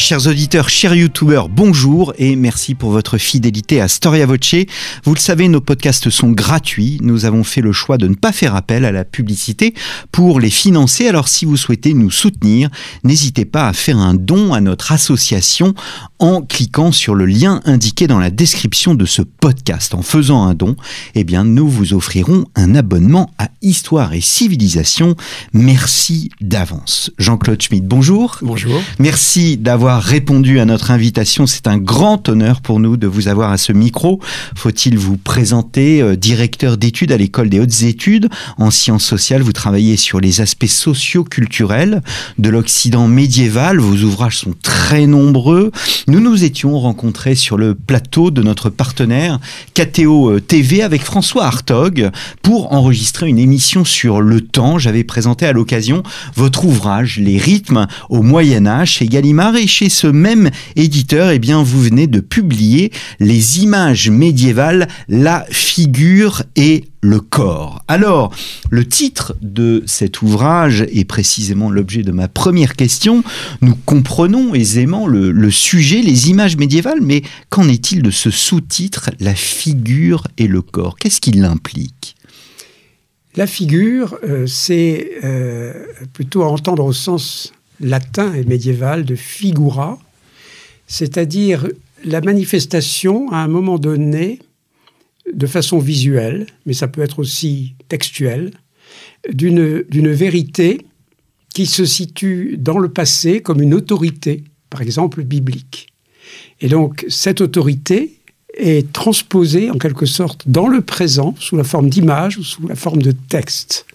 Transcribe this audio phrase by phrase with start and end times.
[0.00, 4.54] Chers auditeurs, chers youtubeurs, bonjour et merci pour votre fidélité à Storia Voce.
[5.04, 6.98] Vous le savez, nos podcasts sont gratuits.
[7.02, 9.74] Nous avons fait le choix de ne pas faire appel à la publicité
[10.10, 11.06] pour les financer.
[11.06, 12.70] Alors si vous souhaitez nous soutenir,
[13.04, 15.74] n'hésitez pas à faire un don à notre association
[16.18, 19.94] en cliquant sur le lien indiqué dans la description de ce podcast.
[19.94, 20.76] En faisant un don,
[21.14, 25.14] eh bien, nous vous offrirons un abonnement à Histoire et Civilisation.
[25.52, 27.10] Merci d'avance.
[27.18, 28.38] Jean-Claude Schmitt, bonjour.
[28.40, 28.80] Bonjour.
[28.98, 31.46] Merci d'avoir répondu à notre invitation.
[31.46, 34.20] C'est un grand honneur pour nous de vous avoir à ce micro.
[34.54, 39.42] Faut-il vous présenter euh, directeur d'études à l'école des hautes études en sciences sociales?
[39.42, 42.02] Vous travaillez sur les aspects socio-culturels
[42.38, 43.78] de l'Occident médiéval.
[43.78, 45.72] Vos ouvrages sont très nombreux.
[46.06, 49.40] Nous nous étions rencontrés sur le plateau de notre partenaire
[49.74, 52.10] KTO euh, TV avec François Hartog
[52.42, 54.78] pour enregistrer une émission sur le temps.
[54.78, 56.02] J'avais présenté à l'occasion
[56.34, 61.38] votre ouvrage Les rythmes au Moyen Âge chez Gallimard et chez ce même éditeur, eh
[61.38, 67.82] bien, vous venez de publier les images médiévales, la figure et le corps.
[67.88, 68.34] Alors,
[68.70, 73.24] le titre de cet ouvrage est précisément l'objet de ma première question.
[73.62, 79.10] Nous comprenons aisément le, le sujet, les images médiévales, mais qu'en est-il de ce sous-titre,
[79.18, 80.96] la figure et le corps?
[80.98, 82.16] Qu'est-ce qu'il implique?
[83.36, 85.72] La figure, euh, c'est euh,
[86.12, 89.98] plutôt à entendre au sens latin et médiéval de figura,
[90.86, 91.68] c'est-à-dire
[92.04, 94.38] la manifestation à un moment donné
[95.32, 98.52] de façon visuelle, mais ça peut être aussi textuelle,
[99.28, 100.86] d'une vérité
[101.54, 105.88] qui se situe dans le passé comme une autorité, par exemple biblique.
[106.60, 108.16] Et donc cette autorité
[108.54, 112.74] est transposée en quelque sorte dans le présent sous la forme d'image ou sous la
[112.74, 113.86] forme de texte.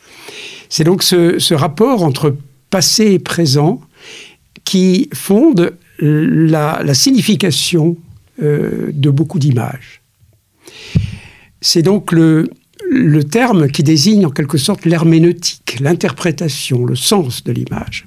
[0.70, 2.36] C'est donc ce rapport entre
[2.76, 3.80] passé et présent
[4.66, 7.96] qui fonde la, signification
[8.44, 10.02] euh, de beaucoup d'images.
[11.62, 12.50] C'est donc le,
[13.32, 18.04] terme qui désigne en quelque sorte l'herméneutique, l'interprétation, le sens de l'image.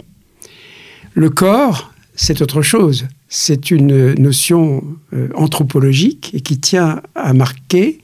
[1.14, 3.06] Le corps, c'est autre chose.
[3.30, 8.00] C'est une notion euh, anthropologique et qui tient à marquer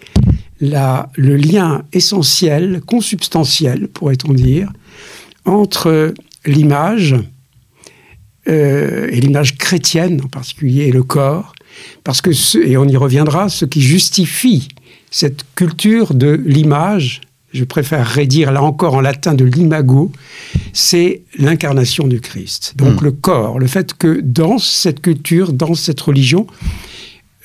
[0.63, 4.73] le lien essentiel, consubstantiel, pourrait-on dire,
[5.45, 6.15] entre
[6.47, 7.17] l'image
[8.49, 11.55] euh, et l'image chrétienne en particulier et le corps,
[12.05, 14.69] parce que, ce, et on y reviendra, ce qui justifie
[15.11, 17.21] cette culture de l'image,
[17.53, 20.11] je préférerais dire là encore en latin de l'imago,
[20.73, 22.75] c'est l'incarnation du Christ.
[22.77, 23.05] Donc mmh.
[23.05, 26.47] le corps, le fait que dans cette culture, dans cette religion,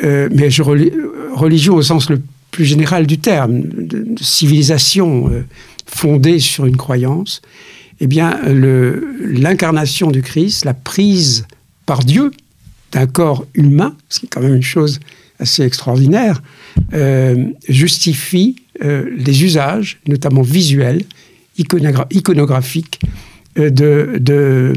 [0.03, 2.21] euh, mais je, religion au sens le
[2.51, 5.45] plus général du terme, de, de civilisation euh,
[5.85, 7.41] fondée sur une croyance,
[8.01, 11.45] eh bien, l'incarnation du Christ, la prise
[11.85, 12.31] par Dieu
[12.91, 14.99] d'un corps humain, ce qui est quand même une chose
[15.39, 16.41] assez extraordinaire,
[16.93, 21.03] euh, justifie euh, les usages, notamment visuels,
[21.57, 22.99] iconogra iconographiques,
[23.57, 24.73] euh, de,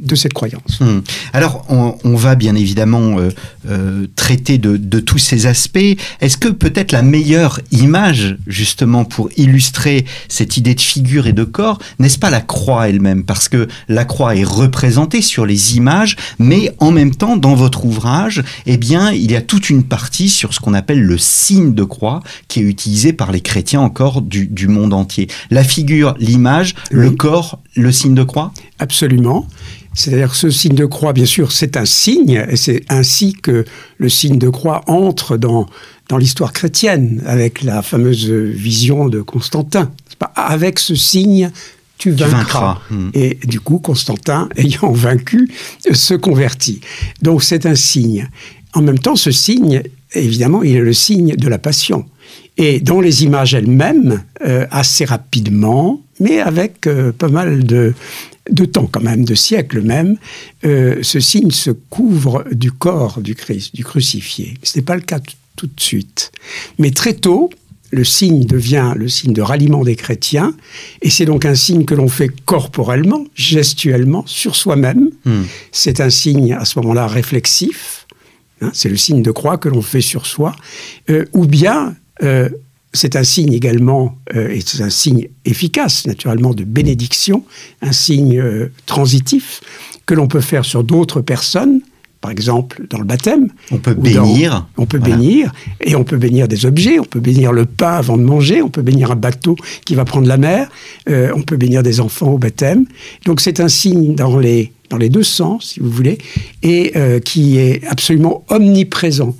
[0.00, 0.80] de cette croyance.
[0.80, 1.02] Hum.
[1.32, 3.30] Alors, on, on, va bien évidemment euh,
[3.68, 5.78] euh, traiter de, de, tous ces aspects.
[6.20, 11.44] Est-ce que peut-être la meilleure image, justement, pour illustrer cette idée de figure et de
[11.44, 13.24] corps, n'est-ce pas la croix elle-même?
[13.24, 17.84] Parce que la croix est représentée sur les images, mais en même temps, dans votre
[17.84, 21.74] ouvrage, eh bien, il y a toute une partie sur ce qu'on appelle le signe
[21.74, 25.28] de croix, qui est utilisé par les chrétiens encore du, du monde entier.
[25.50, 26.98] La figure, l'image, oui.
[26.98, 28.52] le corps, le signe de croix?
[28.78, 29.46] Absolument.
[29.94, 33.64] C'est-à-dire ce signe de croix, bien sûr, c'est un signe, et c'est ainsi que
[33.96, 35.66] le signe de croix entre dans,
[36.08, 39.90] dans l'histoire chrétienne, avec la fameuse vision de Constantin.
[40.34, 41.50] Avec ce signe,
[41.98, 42.28] tu vaincras.
[42.28, 42.78] Tu vaincras.
[42.90, 43.10] Mmh.
[43.14, 45.50] Et du coup, Constantin, ayant vaincu,
[45.92, 46.80] se convertit.
[47.22, 48.28] Donc c'est un signe.
[48.74, 49.82] En même temps, ce signe,
[50.14, 52.06] évidemment, il est le signe de la passion.
[52.56, 57.94] Et dans les images elles-mêmes, euh, assez rapidement, mais avec euh, pas mal de,
[58.50, 60.16] de temps quand même, de siècles même,
[60.64, 64.54] euh, ce signe se couvre du corps du Christ, du crucifié.
[64.62, 65.20] Ce n'est pas le cas
[65.56, 66.32] tout de suite.
[66.78, 67.50] Mais très tôt,
[67.90, 70.54] le signe devient le signe de ralliement des chrétiens,
[71.02, 75.10] et c'est donc un signe que l'on fait corporellement, gestuellement, sur soi-même.
[75.24, 75.42] Mm.
[75.72, 78.06] C'est un signe à ce moment-là réflexif,
[78.60, 80.54] hein, c'est le signe de croix que l'on fait sur soi,
[81.08, 82.48] euh, ou bien euh,
[82.92, 87.44] c'est un signe également, euh, et c'est un signe efficace, naturellement, de bénédiction,
[87.82, 89.60] un signe euh, transitif
[90.06, 91.80] que l'on peut faire sur d'autres personnes,
[92.20, 93.48] par exemple dans le baptême.
[93.70, 94.66] On peut bénir.
[94.76, 95.52] on peut bénir,
[95.82, 98.70] et on peut bénir des objets, on peut bénir le pain avant de manger, on
[98.70, 100.68] peut bénir un bateau qui va prendre la mer,
[101.08, 102.86] euh, on peut bénir des enfants au baptême.
[103.26, 106.18] Donc c'est un signe dans les, dans les deux sens, si vous voulez,
[106.62, 106.94] et
[107.24, 109.36] qui est absolument omniprésent.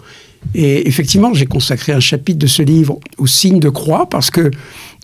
[0.55, 4.51] Et effectivement, j'ai consacré un chapitre de ce livre au signe de croix parce que,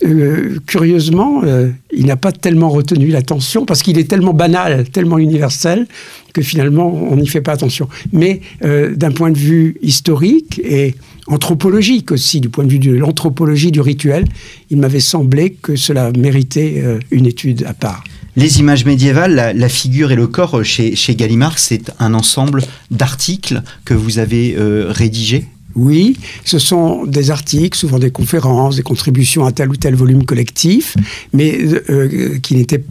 [0.03, 5.19] euh, curieusement, euh, il n'a pas tellement retenu l'attention parce qu'il est tellement banal, tellement
[5.19, 5.87] universel
[6.33, 7.87] que finalement, on n'y fait pas attention.
[8.11, 10.95] Mais euh, d'un point de vue historique et
[11.27, 14.25] anthropologique aussi, du point de vue de l'anthropologie du rituel,
[14.71, 18.03] il m'avait semblé que cela méritait une étude à part.
[18.35, 23.63] Les images médiévales, la, figure et le corps chez, chez Gallimard, c'est un ensemble d'articles
[23.85, 25.47] que vous avez euh, rédigés?
[25.75, 30.25] Oui, ce sont des articles, souvent des conférences, des contributions à tel ou tel volume
[30.25, 30.95] collectif,
[31.33, 32.83] mais euh, qui n'étaient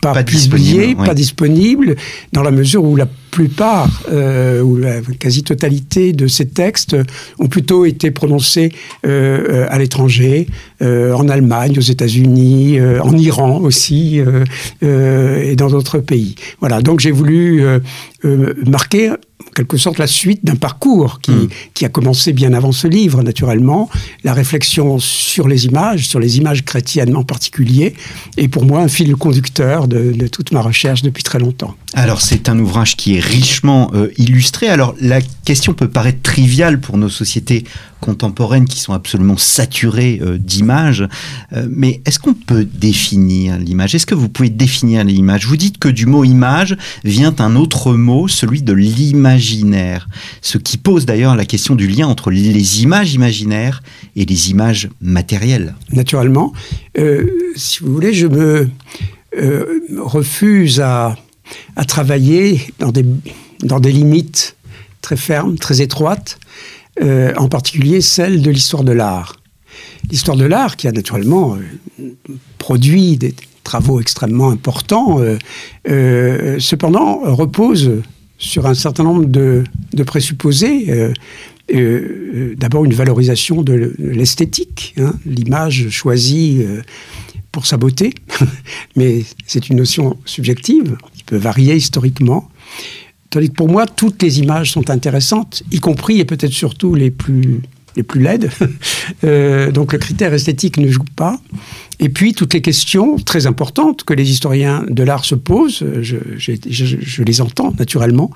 [0.00, 1.94] pas, publiés, pas disponibles,
[2.32, 6.96] dans la mesure où la plupart euh, ou la quasi-totalité de ces textes
[7.38, 8.72] ont plutôt été prononcés
[9.06, 10.48] euh, à l'étranger,
[10.80, 14.20] en Allemagne, aux États-Unis, en Iran aussi,
[14.82, 16.34] et dans d'autres pays.
[16.58, 17.62] Voilà, donc j'ai voulu
[18.66, 19.12] marquer
[19.54, 21.48] quelque sorte la suite d'un parcours qui, hmm.
[21.74, 23.90] qui, a commencé bien avant ce livre, naturellement.
[24.24, 27.94] La réflexion sur les images, sur les images chrétiennes en particulier,
[28.36, 31.74] est pour moi un fil conducteur de, de toute ma recherche depuis très longtemps.
[31.94, 34.68] Alors c'est un ouvrage qui est richement euh, illustré.
[34.68, 37.64] Alors la question peut paraître triviale pour nos sociétés
[38.00, 41.06] contemporaines qui sont absolument saturées euh, d'images,
[41.52, 43.94] euh, mais est-ce qu'on peut définir l'image?
[43.94, 45.46] Est-ce que vous pouvez définir l'image?
[45.46, 48.72] Vous dites que du mot image vient un autre mot, celui de
[49.42, 50.08] l'imaginaire,
[50.40, 53.82] ce qui pose d'ailleurs la question du lien entre les images imaginaires
[54.16, 55.74] et les images matérielles.
[55.92, 56.52] Naturellement,
[57.56, 58.70] si vous voulez, je me
[59.98, 61.16] refuse à
[61.76, 63.04] à travailler dans des,
[63.62, 64.56] dans des limites
[65.00, 66.38] très fermes, très étroites,
[67.02, 69.36] euh, en particulier celle de l'histoire de l'art.
[70.10, 72.12] L'histoire de l'art qui a naturellement euh,
[72.58, 73.34] produit des
[73.64, 75.20] travaux extrêmement importants,
[75.88, 78.02] euh, cependant repose
[78.42, 81.12] sur un certain nombre de, de présupposés.
[82.56, 86.62] D'abord une valorisation de l'esthétique, hein, l'image choisie
[87.52, 88.14] pour sa beauté,
[88.96, 92.50] mais c'est une notion subjective qui peut varier historiquement.
[93.30, 97.10] Tandis que pour moi, toutes les images sont intéressantes, y compris et peut-être surtout les
[97.10, 97.60] plus,
[97.96, 98.50] les plus laides.
[99.24, 101.38] Euh, donc le critère esthétique ne joue pas.
[102.00, 106.16] Et puis toutes les questions très importantes que les historiens de l'art se posent, je,
[106.36, 108.30] je, les entends naturellement.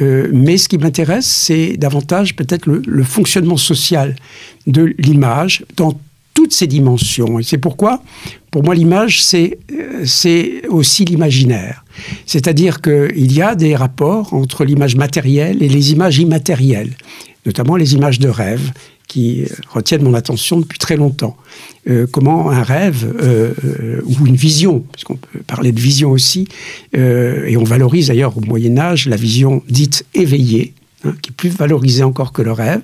[0.00, 4.16] Euh, mais ce qui m'intéresse, c'est davantage peut-être le, fonctionnement social
[4.66, 5.98] de l'image dans
[6.32, 7.38] toutes ces dimensions.
[7.38, 8.02] Et c'est pourquoi,
[8.50, 9.58] pour moi, l'image, c'est,
[10.04, 11.84] c'est aussi l'imaginaire.
[12.26, 16.96] C'est-à-dire qu'il y a des rapports entre l'image matérielle et les images immatérielles,
[17.46, 18.72] notamment les images de rêve
[19.14, 21.36] qui retiennent mon attention depuis très longtemps.
[21.88, 26.10] Euh, comment un rêve euh, euh, ou une vision, parce qu'on peut parler de vision
[26.10, 26.48] aussi,
[26.92, 30.74] et on valorise d'ailleurs au Moyen Âge la vision dite éveillée,
[31.04, 32.80] Hein, qui est plus valorisé encore que le rêve.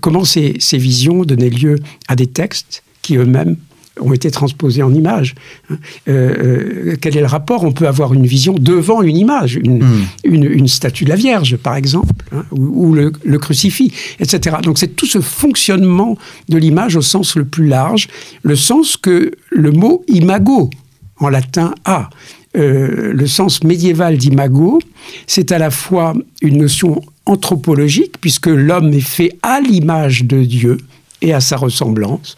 [0.00, 3.56] Comment ces, visions donnaient lieu à des textes qui eux-mêmes
[4.00, 5.34] ont été transposés en images.
[5.70, 5.76] Hein.
[6.08, 9.82] Euh, euh, quel est le rapport On peut avoir une vision devant une image, une,
[10.24, 10.66] hmm.
[10.66, 14.56] statue de la Vierge, par exemple, hein, ou, le, le, crucifix, etc.
[14.62, 16.18] Donc c'est tout ce fonctionnement
[16.48, 18.08] de l'image au sens le plus large,
[18.42, 20.70] le sens que le mot imago
[21.18, 22.10] en latin a.
[22.56, 24.80] Euh, le sens médiéval d'imago,
[25.26, 30.78] c'est à la fois une notion anthropologique, puisque l'homme est fait à l'image de Dieu
[31.20, 32.36] et à sa ressemblance,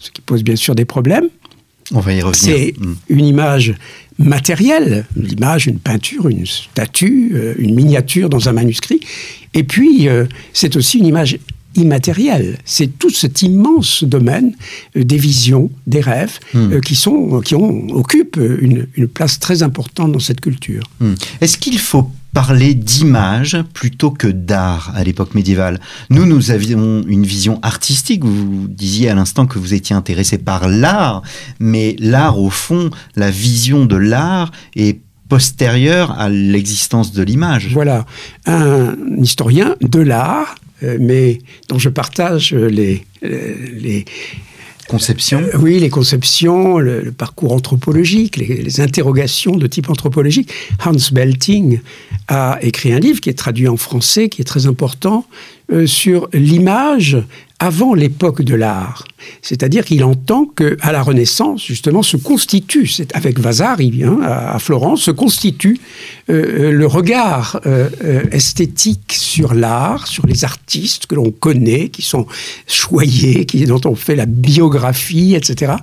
[0.00, 1.28] ce qui pose bien sûr des problèmes.
[1.92, 2.34] On va y revenir.
[2.34, 2.94] C'est hmm.
[3.08, 3.74] une image
[4.18, 9.00] matérielle, l'image, une peinture, une statue, euh, une miniature dans un manuscrit.
[9.54, 11.38] Et puis, euh, c'est aussi une image
[11.74, 12.58] immatériel.
[12.64, 14.54] C'est tout cet immense domaine
[14.96, 20.12] euh, des visions, des rêves, euh, qui, sont, qui ont, occupent une, place très importante
[20.12, 20.84] dans cette culture.
[21.00, 21.14] Hmm.
[21.40, 25.80] Est-ce qu'il faut parler d'image plutôt que d'art à l'époque médiévale.
[26.10, 28.24] Nous, nous avions une vision artistique.
[28.24, 31.22] Vous disiez à l'instant que vous étiez intéressé par l'art,
[31.58, 37.68] mais l'art, au fond, la vision de l'art est postérieure à l'existence de l'image.
[37.72, 38.04] Voilà.
[38.46, 44.04] Un historien de l'art euh, mais dont je partage les, euh, les
[45.32, 50.50] Euh, oui, les conceptions, le, parcours anthropologique, les, interrogations de type anthropologique.
[50.84, 51.80] Hans Belting
[52.28, 55.26] a écrit un livre qui est traduit en français, qui est très important,
[55.86, 57.18] sur l'image
[57.60, 59.04] avant l'époque de l'art.
[59.42, 65.02] C'est-à-dire qu'il entend que à la Renaissance, justement, se constitue, avec Vasari hein, à, Florence,
[65.02, 65.78] se constitue
[66.30, 72.00] euh, le regard euh, euh, esthétique sur l'art, sur les artistes que l'on connaît, qui
[72.00, 72.26] sont
[72.66, 75.74] choyés, qui, dont on fait la biographie, etc.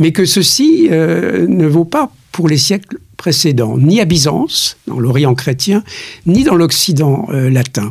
[0.00, 5.34] Mais que ceci ne vaut pas pour les siècles précédents, ni à Byzance, dans l'Orient
[5.34, 5.84] chrétien,
[6.24, 7.90] ni dans l'Occident euh, latin.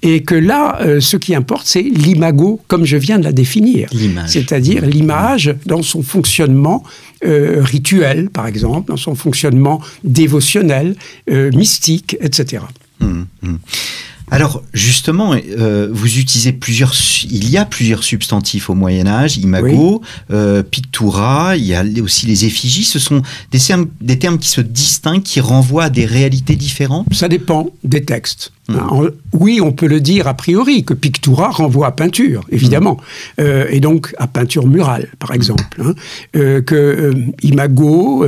[0.00, 3.90] Et que là, euh, ce qui importe, c'est l'imago, comme je viens de la définir.
[4.26, 6.82] C'est-à-dire l'image dans son fonctionnement
[7.26, 10.96] euh, rituel, par exemple, dans son fonctionnement dévotionnel,
[11.28, 12.62] mystique, etc.
[14.30, 16.94] Alors justement, euh, vous utilisez plusieurs,
[17.24, 22.26] il y a plusieurs substantifs au Moyen Âge, imago, euh, pictura, il y a aussi
[22.26, 22.84] les effigies.
[22.84, 27.06] Ce sont des termes, des termes qui se distinguent, qui renvoient à des réalités différentes?
[27.12, 28.52] Ça dépend des textes.
[28.78, 32.98] Hein, oui, on peut le dire a priori, que pictura renvoie à peinture, évidemment,
[33.38, 33.42] mm.
[33.42, 35.64] euh, et donc à peinture murale, par exemple.
[35.82, 35.94] Hein.
[36.36, 38.26] Euh, que euh, imago,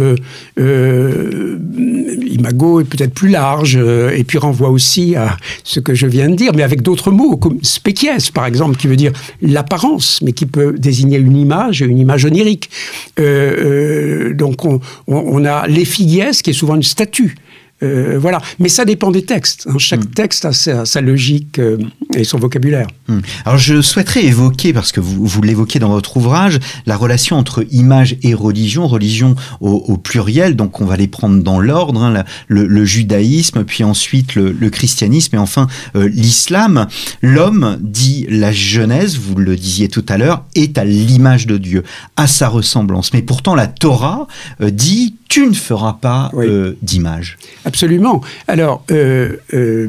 [2.26, 6.36] imago est peut-être plus large, et puis renvoie aussi à ce que je viens de
[6.36, 10.46] dire, mais avec d'autres mots, comme species, par exemple, qui veut dire l'apparence, mais qui
[10.46, 12.70] peut désigner une image, une image onirique.
[13.16, 17.36] donc on, on a l'effigies, qui est souvent une statue.
[17.82, 18.40] Euh, voilà.
[18.58, 19.66] Mais ça dépend des textes.
[19.68, 19.78] Hein.
[19.78, 20.14] Chaque hmm.
[20.14, 21.78] texte a sa, logique euh,
[22.14, 22.86] et son vocabulaire.
[23.08, 23.20] Hmm.
[23.44, 27.64] Alors je souhaiterais évoquer, parce que vous, vous l'évoquez dans votre ouvrage, la relation entre
[27.70, 32.84] image et religion, religion au, pluriel, donc on va les prendre dans l'ordre, hein, le,
[32.84, 35.66] judaïsme, puis ensuite le, christianisme et enfin
[35.96, 36.86] euh, l'islam.
[37.20, 41.82] L'homme, dit la Genèse, vous le disiez tout à l'heure, est à l'image de Dieu,
[42.16, 43.12] à sa ressemblance.
[43.12, 44.26] Mais pourtant la Torah
[44.60, 47.38] dit tu ne feras pas euh, d'image.
[47.64, 48.20] Absolument.
[48.48, 49.86] Alors, euh, euh,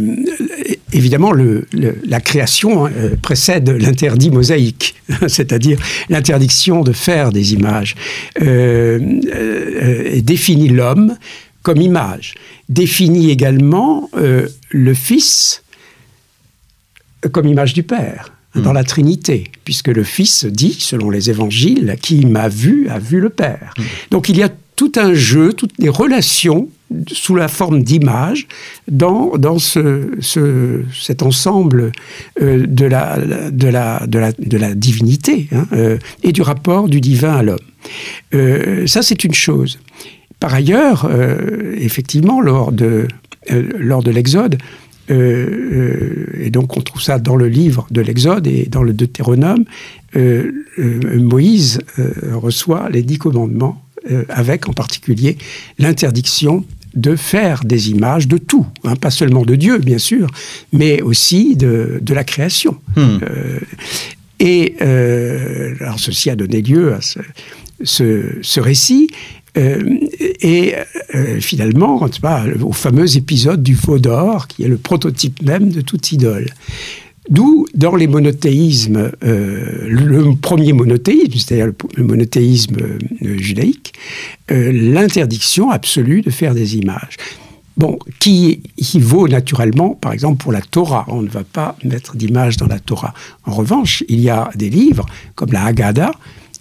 [0.93, 1.33] évidemment,
[2.13, 2.91] la création hein,
[3.21, 4.95] précède l'interdit mosaïque,
[5.27, 5.79] c'est-à-dire
[6.09, 7.95] l'interdiction de faire des images,
[8.39, 11.17] et définit l'homme
[11.63, 12.35] comme image,
[12.69, 15.63] définit également le Fils
[17.31, 18.75] comme image du Père dans hmm.
[18.75, 23.29] la Trinité, puisque le Fils dit, selon les évangiles, qui m'a vu a vu le
[23.29, 23.73] Père.
[23.77, 23.83] Hmm.
[24.11, 26.69] Donc il y a tout un jeu, toutes les relations
[27.11, 28.47] sous la forme d'images
[28.87, 30.11] dans, dans ce,
[30.93, 31.91] cet ensemble
[32.41, 33.17] euh, de, la,
[33.51, 37.43] de, la, de, la, de, la, divinité hein, euh, et du rapport du divin à
[37.43, 37.57] l'homme.
[38.33, 39.79] Euh, ça, c'est une chose.
[40.39, 41.09] Par ailleurs,
[41.77, 43.07] effectivement, lors de,
[44.07, 44.57] l'Exode,
[45.07, 49.63] et donc on trouve ça dans le livre de l'Exode et dans le Deutéronome,
[50.77, 51.79] Moïse
[52.33, 53.81] reçoit les dix commandements
[54.27, 55.37] avec en particulier
[55.79, 60.27] l'interdiction de faire des images de tout, hein, pas seulement de Dieu, bien sûr,
[60.71, 62.77] mais aussi de, la création.
[62.95, 63.17] Hmm.
[63.23, 63.59] Euh,
[64.39, 66.99] et euh, alors ceci a donné lieu à
[67.83, 69.09] ce, récit.
[69.55, 70.73] et
[71.39, 76.11] finalement, pas, au fameux épisode du veau d'or, qui est le prototype même de toute
[76.11, 76.47] idole.
[77.29, 83.93] D'où, dans les monothéismes, euh, le premier monothéisme, c'est-à-dire le monothéisme euh, judaïque,
[84.51, 87.15] euh, l'interdiction absolue de faire des images.
[87.77, 91.05] Bon, qui, qui, vaut naturellement, par exemple, pour la Torah.
[91.07, 93.13] On ne va pas mettre d'image dans la Torah.
[93.45, 96.11] En revanche, il y a des livres, comme la Haggadah,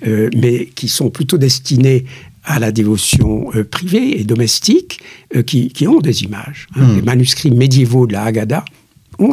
[0.07, 2.07] mais qui sont plutôt destinés
[2.45, 5.01] à la dévotion privée et domestique,
[5.47, 6.67] qui, qui, ont des images.
[6.77, 6.87] Hein.
[6.87, 6.97] Hmm.
[6.97, 8.65] Les manuscrits médiévaux de la Haggadah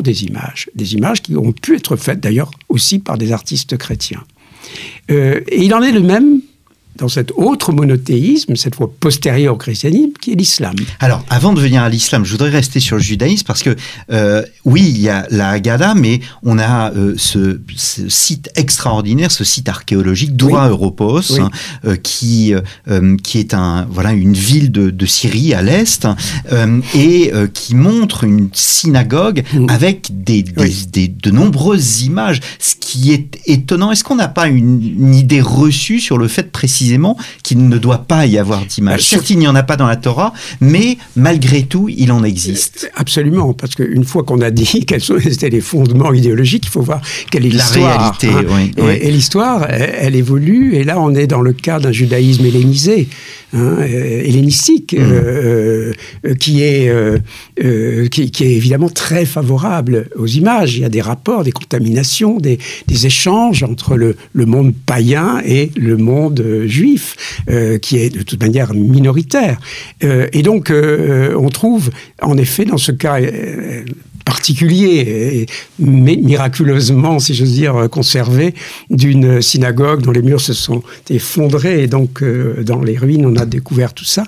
[0.01, 4.23] des images, des images qui ont pu être faites d'ailleurs aussi par des artistes chrétiens.
[5.11, 6.41] Euh, et il en est le même
[6.99, 10.75] dans cet autre monothéisme, cette fois postérieur au christianisme, qui est l'islam.
[10.99, 13.75] Alors, avant de venir à l'islam, je voudrais rester sur le judaïsme parce que,
[14.11, 19.43] euh, oui, il y a la Haggadah, mais on a euh, ce, site extraordinaire, ce
[19.43, 21.49] site archéologique, Doura Europos, hein,
[21.85, 22.53] euh, qui,
[23.23, 26.07] qui est un, voilà, une ville de, de Syrie à l'est
[26.95, 32.39] et qui montre une synagogue avec des, des, de nombreuses images.
[32.59, 36.51] Ce qui est étonnant, est-ce qu'on n'a pas une, une idée reçue sur le fait
[36.51, 36.88] précisément
[37.43, 39.01] qu'il ne doit pas y avoir d'image.
[39.03, 42.89] Certes, il n'y en a pas dans la Torah, mais malgré tout, il en existe.
[42.95, 47.01] Absolument, parce qu'une fois qu'on a dit quels étaient les fondements idéologiques, il faut voir
[47.31, 47.89] quelle est l'histoire.
[47.89, 48.71] La réalité, hein.
[48.77, 53.07] oui, Et, l'histoire, elle, évolue, et là, on est dans le cas d'un judaïsme hellénisé,
[53.53, 55.01] hein, euh, hellénistique, mm.
[55.01, 55.93] euh,
[56.25, 56.91] euh, qui, est,
[58.09, 60.75] qui, est évidemment très favorable aux images.
[60.75, 62.59] Il y a des rapports, des contaminations, des,
[63.03, 68.41] échanges entre le, le, monde païen et le monde juif, euh, qui est de toute
[68.41, 69.59] manière minoritaire.
[70.03, 71.89] Euh, et donc, euh, on trouve,
[72.21, 73.19] en effet, dans ce cas
[74.29, 75.47] particulier,
[75.79, 78.53] mais miraculeusement, si j'ose dire, conservé
[78.91, 81.83] d'une synagogue dont les murs se sont effondrés.
[81.83, 84.23] Et donc, euh, dans les ruines, on a découvert tout ça.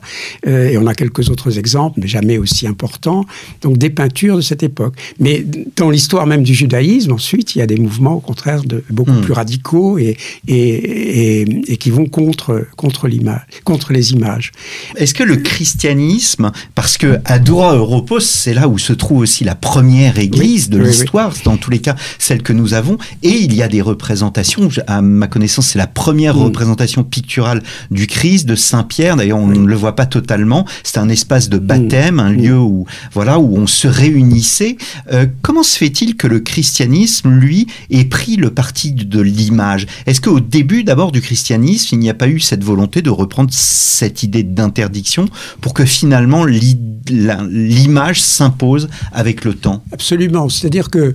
[0.47, 3.25] Euh, et on a quelques autres exemples, mais jamais aussi importants.
[3.61, 4.95] Donc, des peintures de cette époque.
[5.19, 8.83] Mais dans l'histoire même du judaïsme, ensuite, il y a des mouvements, au contraire, de,
[8.89, 9.21] beaucoup hmm.
[9.21, 10.17] plus radicaux et,
[10.47, 11.41] et,
[11.71, 14.51] et, qui vont contre, contre, l'image, contre les images.
[14.95, 19.43] Est-ce que le christianisme, parce que à Dora Europos, c'est là où se trouve aussi
[19.43, 23.53] la première église de l'histoire, dans tous les cas celle que nous avons, et il
[23.53, 26.43] y a des représentations, à ma connaissance, c'est la première hmm.
[26.43, 31.09] représentation picturale du Christ, de Saint-Pierre, d'ailleurs on ne le voit pas totalement, c'est un
[31.09, 32.41] espace de baptême, un hmm.
[32.41, 34.77] lieu où, voilà, où on se réunissait.
[35.11, 39.87] Euh, comment se fait-il que le christianisme, lui, ait pris le parti de l'image?
[40.05, 43.49] Est-ce qu'au début d'abord du christianisme, il n'y a pas eu cette volonté de reprendre
[43.51, 45.25] cette idée d'interdiction
[45.61, 49.70] pour que finalement l'image s'impose avec le temps?
[49.91, 50.49] Absolument.
[50.49, 51.13] C'est-à-dire que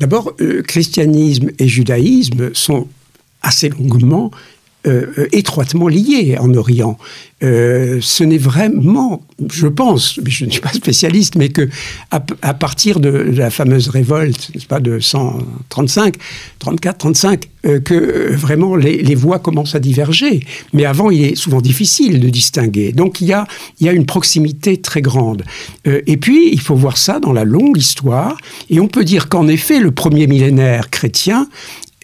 [0.00, 2.88] d'abord, euh, christianisme et judaïsme sont
[3.42, 4.30] assez longuement
[4.86, 6.98] euh, euh, étroitement liés en Orient.
[7.42, 11.70] Euh, ce n'est vraiment, je pense, je ne suis pas spécialiste, mais que
[12.10, 12.20] à,
[12.52, 16.16] partir de, la fameuse révolte, n'est-ce pas, de 135,
[16.58, 17.48] 34, 35,
[17.82, 20.40] que vraiment les, voix commencent à diverger.
[20.74, 22.92] Mais avant, il est souvent difficile de distinguer.
[22.92, 23.46] Donc il y a,
[23.80, 25.44] il y a une proximité très grande.
[25.86, 28.36] et puis, il faut voir ça dans la longue histoire.
[28.68, 31.48] Et on peut dire qu'en effet, le premier millénaire chrétien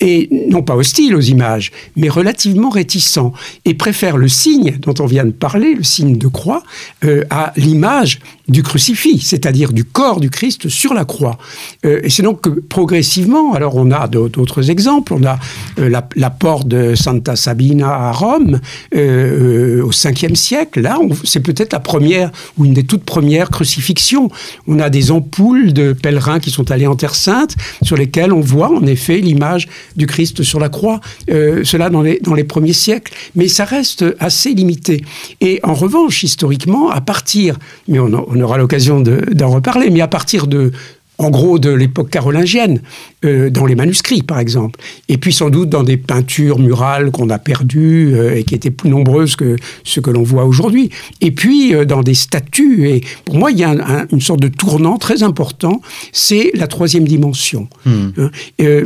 [0.00, 3.18] et non pas hostile aux images, mais relativement réticent,
[3.64, 6.62] et préfère le signe dont on vient de parler, le signe de croix,
[7.04, 11.38] euh, à l'image du crucifix, c'est-à-dire du corps du Christ sur la croix.
[11.86, 15.38] Euh, et c'est donc que progressivement, alors on a d'autres exemples, on a
[15.78, 18.60] euh, la, porte de Santa Sabina à Rome
[18.94, 24.30] euh, au 5e siècle, là c'est peut-être la première ou une des toutes premières crucifixions.
[24.66, 28.40] On a des ampoules de pèlerins qui sont allés en Terre Sainte sur lesquelles on
[28.40, 33.48] voit en effet l'image du Christ sur la croix, cela dans les, premiers siècles, mais
[33.48, 35.04] ça reste assez limité.
[35.40, 40.00] Et en revanche, historiquement, à partir, mais on, on on aura l'occasion d'en reparler, mais
[40.00, 40.72] à partir de,
[41.20, 42.80] en gros, de l'époque carolingienne,
[43.26, 44.80] euh, dans les manuscrits, par exemple.
[45.10, 48.70] Et puis sans doute dans des peintures murales qu'on a perdues euh, et qui étaient
[48.70, 50.88] plus nombreuses que ce que l'on voit aujourd'hui.
[51.20, 52.88] Et puis euh, dans des statues.
[52.88, 57.06] Et pour moi, il y a une sorte de tournant très important, c'est la troisième
[57.06, 57.68] dimension.
[57.84, 58.08] Hmm.
[58.16, 58.30] Hein.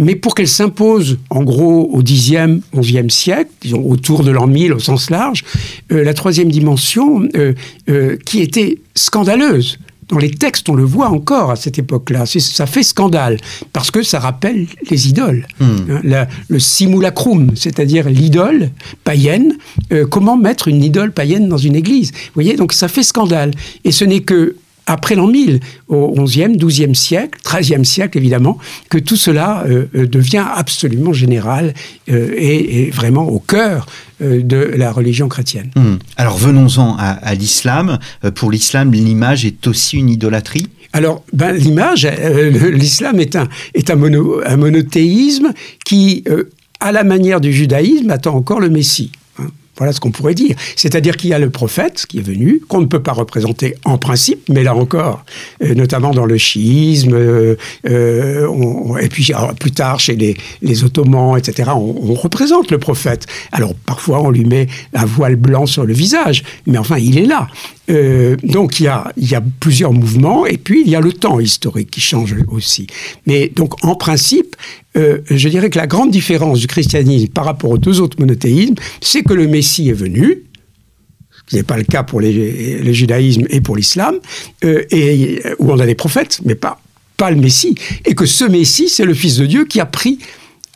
[0.00, 4.72] mais pour qu'elle s'impose, en gros, au Xe, XIe siècle, disons autour de l'an 1000
[4.72, 5.44] au sens large,
[5.90, 7.28] la troisième dimension,
[8.24, 12.24] qui était scandaleuse, dans les textes, on le voit encore à cette époque-là.
[12.26, 13.38] Ça fait scandale
[13.72, 15.46] parce que ça rappelle les idoles.
[15.60, 15.76] Hmm.
[15.90, 18.70] Hein, le simulacrum, c'est-à-dire l'idole
[19.04, 19.56] païenne.
[19.92, 23.52] Euh, comment mettre une idole païenne dans une église Vous voyez, donc ça fait scandale.
[23.84, 28.58] Et ce n'est que après l'an 1000, au 11e, 12e siècle, 13e siècle évidemment,
[28.90, 31.74] que tout cela euh, euh, devient absolument général
[32.10, 33.86] euh, et, vraiment au cœur
[34.20, 35.70] de la religion chrétienne.
[35.74, 35.96] Hmm.
[36.16, 37.98] Alors venons-en à, l'islam.
[38.36, 40.68] Pour l'islam, l'image est aussi une idolâtrie?
[40.92, 42.06] Alors, ben, l'image,
[42.72, 45.52] l'islam est, un, est un, un monothéisme
[45.84, 46.24] qui,
[46.78, 49.10] à la manière du judaïsme, attend encore le Messie.
[49.76, 50.54] Voilà ce qu'on pourrait dire.
[50.76, 53.98] C'est-à-dire qu'il y a le prophète qui est venu, qu'on ne peut pas représenter en
[53.98, 55.24] principe, mais là encore,
[55.62, 57.56] euh, notamment dans le chiisme, euh,
[57.88, 63.26] euh, et puis plus tard chez les, les Ottomans, etc., on, représente le prophète.
[63.50, 67.26] Alors parfois on lui met un voile blanc sur le visage, mais enfin il est
[67.26, 67.48] là.
[68.44, 71.12] donc il y, a, il y a plusieurs mouvements, et puis il y a le
[71.12, 72.86] temps historique qui change aussi.
[73.26, 74.54] Mais donc en principe,
[74.96, 78.74] euh, je dirais que la grande différence du christianisme par rapport aux deux autres monothéismes,
[79.00, 80.44] c'est que le Messie est venu,
[81.48, 84.16] ce n'est pas le cas pour le judaïsme et pour l'islam,
[84.64, 86.80] euh, et où on a des prophètes, mais pas,
[87.16, 90.18] pas le Messie, et que ce Messie, c'est le Fils de Dieu qui a pris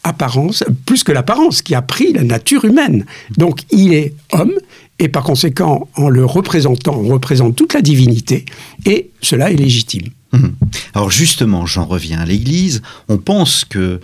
[0.05, 3.05] apparence, plus que l'apparence, qui a pris la nature humaine.
[3.37, 4.55] Donc il est homme,
[4.99, 8.45] et par conséquent, en le représentant, on représente toute la divinité,
[8.85, 10.09] et cela est légitime.
[10.33, 10.53] Hum.
[10.95, 12.83] Alors justement, j'en reviens à l'Église.
[13.09, 14.01] On pense que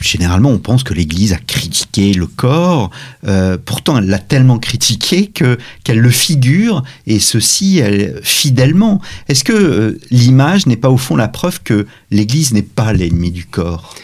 [0.00, 2.90] généralement, on pense que l'Église a critiqué le corps.
[3.26, 7.82] Euh, pourtant, elle l'a tellement critiqué que qu'elle le figure et ceci
[8.22, 9.00] fidèlement.
[9.28, 13.30] Est-ce que euh, l'image n'est pas au fond la preuve que l'Église n'est pas l'ennemi
[13.30, 13.94] du corps?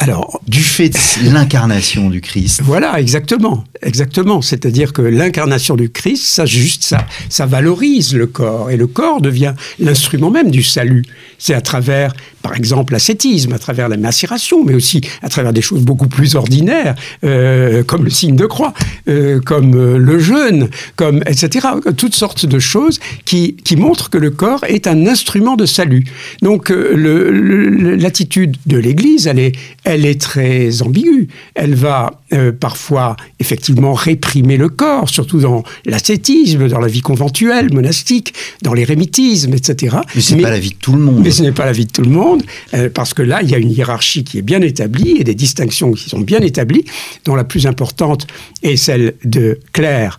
[0.00, 0.90] Alors, du fait
[1.24, 2.60] de l'incarnation du Christ.
[2.62, 4.42] Voilà, exactement, exactement.
[4.42, 9.20] C'est-à-dire que l'incarnation du Christ, ça juste, ça, ça valorise le corps, et le corps
[9.20, 11.04] devient l'instrument même du salut.
[11.38, 12.14] C'est à travers,
[12.48, 16.34] par exemple l'ascétisme à travers la macération, mais aussi à travers des choses beaucoup plus
[16.34, 18.72] ordinaires, euh, comme le signe de croix,
[19.06, 21.68] euh, comme euh, le jeûne, comme etc.
[21.98, 26.04] Toutes sortes de choses qui, qui montrent que le corps est un instrument de salut.
[26.40, 29.52] Donc l'attitude de l'Église, elle est,
[29.84, 31.28] elle est très ambiguë.
[31.54, 32.12] Elle va
[32.60, 39.52] parfois effectivement réprimer le corps, surtout dans l'ascétisme, dans la vie conventuelle, monastique, dans l'érémitisme,
[39.54, 39.96] etc.
[40.14, 41.20] Mais ce n'est pas la vie de tout le monde.
[41.24, 42.37] Mais ce n'est pas la vie de tout le monde,
[42.74, 45.34] euh, parce que là, il y a une hiérarchie qui est bien établie et des
[45.34, 46.84] distinctions qui sont bien établies,
[47.24, 48.26] dont la plus importante
[48.62, 50.16] est celle de clerc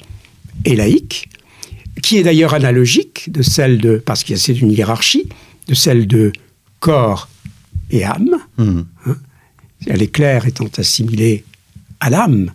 [0.65, 1.29] et laïque,
[2.01, 5.27] qui est d'ailleurs analogique de celle de, parce que c'est une hiérarchie,
[5.67, 6.31] de celle de
[6.79, 7.29] corps
[7.91, 8.37] et âme.
[8.57, 8.81] Mmh.
[9.05, 9.17] Hein.
[10.47, 11.43] étant assimilés
[11.99, 12.51] à l'âme,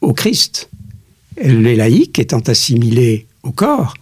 [0.00, 0.68] au Christ,
[1.40, 3.94] les laïcs étant assimilés au corps,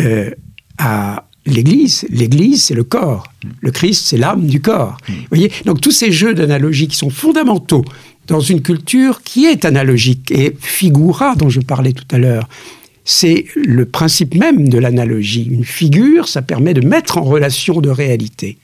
[0.00, 0.30] euh,
[0.78, 2.06] à l'Église.
[2.10, 3.24] L'Église, c'est le corps.
[3.60, 4.96] Le Christ, c'est l'âme du corps.
[5.08, 7.84] Vous voyez Donc tous ces jeux d'analogie qui sont fondamentaux
[8.26, 10.30] dans une culture qui est analogique.
[10.30, 12.48] Et Figura, dont je parlais tout à l'heure,
[13.04, 15.48] c'est le principe même de l'analogie.
[15.50, 18.58] Une figure, ça permet de mettre en relation de réalité.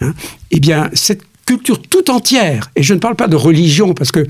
[0.00, 0.14] Hein
[0.52, 4.24] eh bien, cette culture tout entière, et je ne parle pas de religion, parce que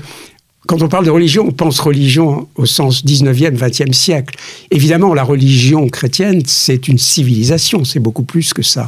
[0.67, 4.35] quand on parle de religion, on pense religion au sens 19e, 20e siècle.
[4.69, 8.87] Évidemment, la religion chrétienne, c'est une civilisation, c'est beaucoup plus que ça.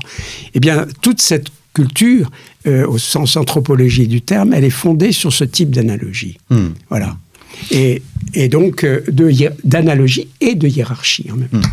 [0.53, 2.29] Eh bien, toute cette culture,
[2.67, 6.37] euh, au sens anthropologie du terme, elle est fondée sur ce type d'analogie.
[6.49, 6.69] Hmm.
[6.89, 7.17] Voilà
[7.71, 8.01] et,
[8.49, 9.03] donc euh,
[9.63, 11.61] d'analogie et de hiérarchie en même hmm.
[11.61, 11.69] temps.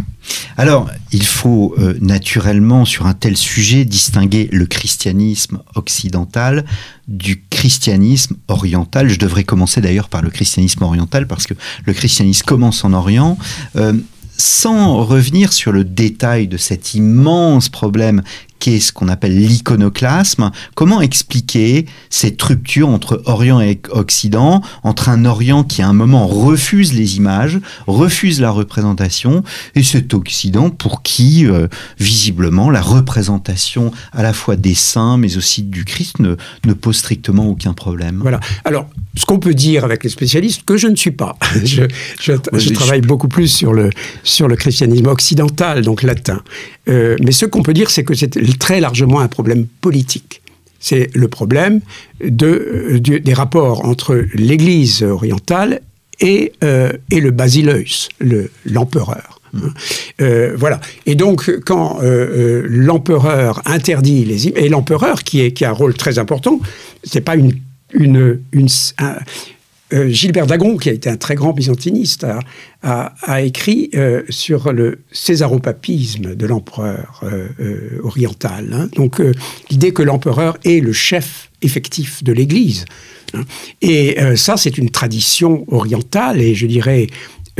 [0.56, 6.64] Alors, il faut euh, naturellement, sur un tel sujet, distinguer le christianisme occidental
[7.08, 9.08] du christianisme oriental.
[9.08, 13.38] Je devrais commencer d'ailleurs par le christianisme oriental, parce que le christianisme commence en Orient.
[13.76, 13.94] Euh,
[14.36, 18.22] sans revenir sur le détail de cet immense problème
[18.60, 25.24] qu'est ce qu'on appelle l'iconoclasme, comment expliquer cette rupture entre Orient et Occident, entre un
[25.24, 29.42] Orient qui à un moment refuse les images, refuse la représentation,
[29.74, 31.66] et cet Occident pour qui, euh,
[31.98, 36.96] visiblement, la représentation à la fois des saints, mais aussi du Christ ne, ne pose
[36.96, 38.18] strictement aucun problème.
[38.20, 38.40] Voilà.
[38.64, 41.36] Alors, ce qu'on peut dire avec les spécialistes, que je ne suis pas.
[41.64, 41.84] je,
[42.20, 43.90] je, travaille beaucoup plus sur le,
[44.22, 46.42] sur le christianisme occidental, donc latin.
[46.90, 50.42] Euh, mais ce qu'on peut dire, c'est que c'est très largement un problème politique.
[50.78, 51.80] C'est le problème
[52.24, 52.46] de,
[52.94, 55.80] euh, des rapports entre l'Église orientale
[56.20, 58.08] et, euh, et le basileus,
[58.64, 59.40] l'empereur.
[59.54, 59.72] Hein.
[60.56, 60.80] voilà.
[61.06, 66.60] Et donc, quand l'empereur interdit les et l'empereur qui, qui a un rôle très important,
[67.02, 67.52] c'est pas une
[67.92, 68.68] une, une
[69.92, 72.26] euh, Gilbert Dagon, qui a été un très grand byzantiniste,
[72.82, 78.72] a, écrit euh, sur le césaropapisme de l'empereur euh, oriental.
[78.72, 78.88] Hein.
[78.96, 79.20] Donc
[79.70, 82.84] l'idée que l'empereur est le chef effectif de l'Église.
[83.34, 83.42] Hein.
[83.82, 87.06] Et ça, c'est une tradition orientale, et je dirais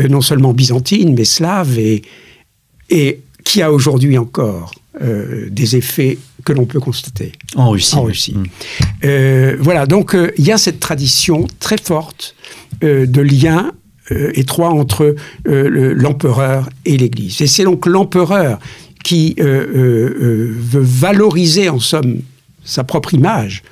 [0.08, 6.18] non seulement byzantine, mais slave, et, qui a aujourd'hui encore des effets
[6.50, 7.32] que l'on peut constater.
[7.54, 7.94] En Russie.
[7.94, 8.34] En Russie.
[8.34, 8.44] Mm.
[9.04, 12.34] Euh, voilà, donc euh, il y a cette tradition très forte
[12.82, 13.72] de lien
[14.10, 17.42] étroit entre l'empereur et l'Église.
[17.42, 18.58] Et c'est donc l'empereur
[19.04, 22.20] qui veut valoriser en somme
[22.64, 23.62] sa propre image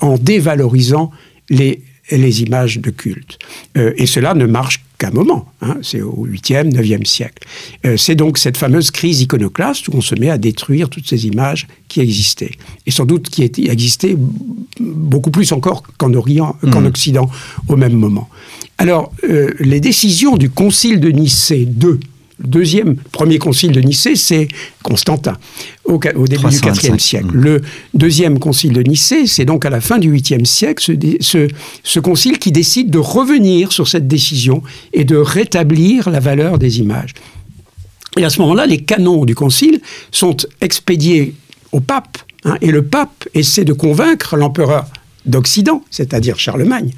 [0.00, 1.12] en dévalorisant
[1.48, 3.38] les, les images de culte.
[3.74, 7.46] et cela ne marche qu'un moment, hein, c'est au 8e, 9e siècle.
[7.84, 11.26] Euh, c'est donc cette fameuse crise iconoclaste où on se met à détruire toutes ces
[11.26, 12.52] images qui existaient.
[12.86, 14.16] Et sans doute qui existaient
[14.80, 16.86] beaucoup plus encore qu'en Orient, qu'en mmh.
[16.86, 17.30] Occident
[17.68, 18.28] au même moment.
[18.78, 21.98] Alors, euh, les décisions du Concile de Nicée II,
[22.38, 24.48] deuxième, premier concile de Nicée, c'est
[24.82, 25.36] Constantin,
[25.84, 27.26] au, début du IVe siècle.
[27.26, 27.40] Mm.
[27.40, 27.60] Le
[27.94, 31.48] deuxième concile de Nicée, c'est donc à la fin du 8e siècle, ce,
[31.82, 36.80] ce, concile qui décide de revenir sur cette décision et de rétablir la valeur des
[36.80, 37.14] images.
[38.18, 41.34] Et à ce moment-là, les canons du concile sont expédiés
[41.72, 44.86] au pape, hein, et le pape essaie de convaincre l'empereur
[45.26, 46.90] d'Occident, c'est-à-dire Charlemagne,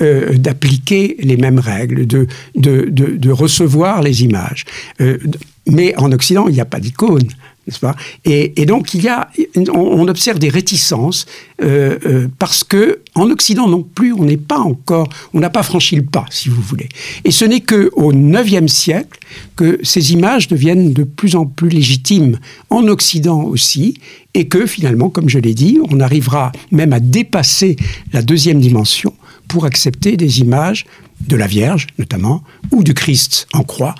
[0.00, 4.64] euh, d'appliquer les mêmes règles, de, de, recevoir les images.
[5.00, 5.18] Euh,
[5.66, 7.28] mais en Occident, il n'y a pas d'icône
[7.66, 7.94] n'est-ce pas?
[8.24, 9.30] Et, donc il y a,
[9.72, 11.26] on, observe des réticences
[11.62, 15.62] euh, euh, parce que en Occident non plus, on n'est pas encore, on n'a pas
[15.62, 16.88] franchi le pas, si vous voulez.
[17.24, 19.18] Et ce n'est que au IXe siècle
[19.56, 22.38] que ces images deviennent de plus en plus légitimes
[22.70, 23.94] en Occident aussi,
[24.34, 27.76] et que finalement, comme je l'ai dit, on arrivera même à dépasser
[28.12, 29.14] la deuxième dimension
[29.46, 30.86] pour accepter des images
[31.28, 33.94] de la Vierge notamment ou du Christ en croix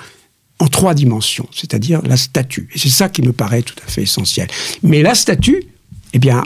[0.62, 2.68] en trois dimensions, c'est-à-dire la statue.
[2.72, 4.46] Et c'est ça qui me paraît tout à fait essentiel.
[4.84, 5.64] Mais la statue,
[6.12, 6.44] eh bien,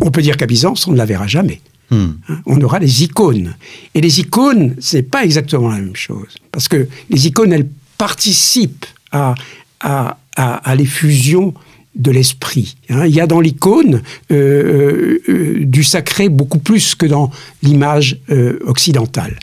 [0.00, 1.60] on peut dire qu'à Byzance, on ne la verra jamais.
[1.90, 2.12] Hmm.
[2.28, 3.56] Hein, on aura les icônes.
[3.94, 6.36] Et les icônes, c'est pas exactement la même chose.
[6.50, 9.34] Parce que les icônes, elles participent à,
[9.80, 11.52] à, à, l'effusion
[11.94, 12.76] de l'esprit.
[12.88, 13.04] Hein.
[13.04, 14.00] Il y a dans l'icône
[14.30, 17.30] euh, euh, du sacré beaucoup plus que dans
[17.62, 19.38] l'image euh, occidentale.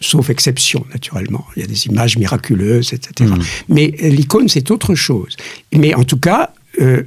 [0.00, 1.46] Sauf exception, naturellement.
[1.56, 3.30] Il y a des images miraculeuses, etc.
[3.30, 3.42] Hmm.
[3.68, 5.36] Mais l'icône, c'est autre chose.
[5.72, 6.50] Mais en tout cas,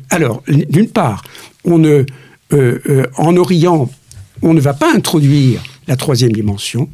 [0.10, 1.24] alors, d'une part,
[1.66, 2.06] on ne,
[3.18, 3.90] en Orient,
[4.42, 6.90] on ne va pas introduire la troisième dimension.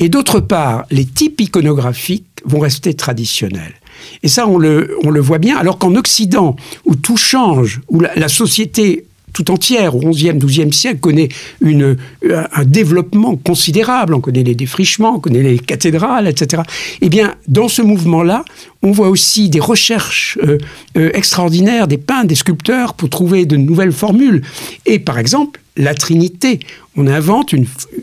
[0.00, 3.74] Et d'autre part, les types iconographiques vont rester traditionnels.
[4.22, 8.00] Et ça, on le, on le voit bien, alors qu'en Occident, où tout change, où
[8.00, 11.28] la, société tout entière, au XIe, XIIe siècle, connaît
[11.60, 11.96] une,
[12.30, 14.14] un développement considérable.
[14.14, 16.62] On connaît les défrichements, on connaît les cathédrales, etc.
[17.02, 18.44] Eh bien, dans ce mouvement-là,
[18.82, 20.58] on voit aussi des recherches euh,
[20.96, 24.42] euh, extraordinaires, des peintres, des sculpteurs pour trouver de nouvelles formules.
[24.86, 26.60] Et par exemple, la Trinité.
[26.96, 27.54] On invente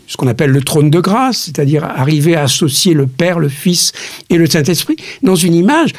[0.06, 3.92] ce qu'on appelle le trône de grâce, c'est-à-dire arriver à associer le Père, le Fils
[4.28, 5.92] et le Saint-Esprit dans une image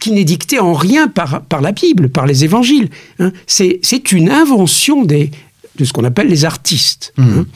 [0.00, 2.90] qui n'est dictée en rien par, par la Bible, par les évangiles.
[3.18, 3.32] Hein.
[3.46, 5.30] C'est une invention des,
[5.80, 7.12] de ce qu'on appelle les artistes.
[7.16, 7.22] Mmh.
[7.22, 7.46] Hein.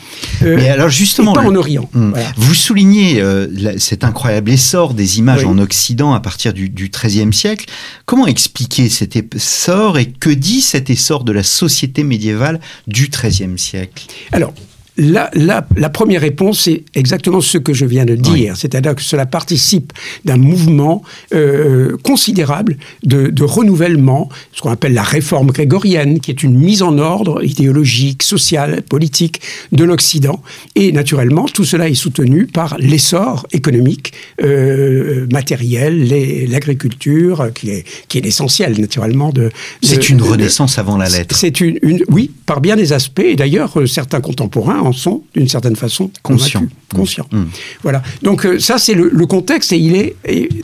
[0.42, 1.88] Euh, Mais alors justement, pas en Orient.
[1.92, 2.12] Mmh.
[2.36, 7.66] Vous soulignez euh, cet incroyable essor des images en Occident à partir du, XIIIe siècle.
[8.06, 13.58] Comment expliquer cet essor et que dit cet essor de la société médiévale du XIIIe
[13.58, 14.06] siècle?
[14.32, 14.54] Alors,
[14.96, 19.26] la, la, première réponse, c'est exactement ce que je viens de dire, c'est-à-dire que cela
[19.26, 19.92] participe
[20.24, 21.02] d'un mouvement
[21.34, 26.82] euh, considérable de, de, renouvellement, ce qu'on appelle la réforme grégorienne, qui est une mise
[26.82, 29.40] en ordre idéologique, sociale, politique
[29.72, 30.40] de l'Occident.
[30.76, 36.08] Et naturellement, tout cela est soutenu par l'essor économique, euh, matériel,
[36.48, 39.50] l'agriculture, qui est, qui est l'essentiel naturellement de...
[39.82, 41.36] c'est une renaissance avant la lettre.
[41.36, 43.20] C'est une, une, oui, par bien des aspects.
[43.20, 46.64] Et d'ailleurs, euh, certains contemporains en sont, d'une certaine façon, conscients.
[46.94, 47.26] Conscients.
[47.32, 47.44] Mmh.
[47.82, 48.02] Voilà.
[48.22, 50.14] Donc euh, ça, c'est le, contexte et il est,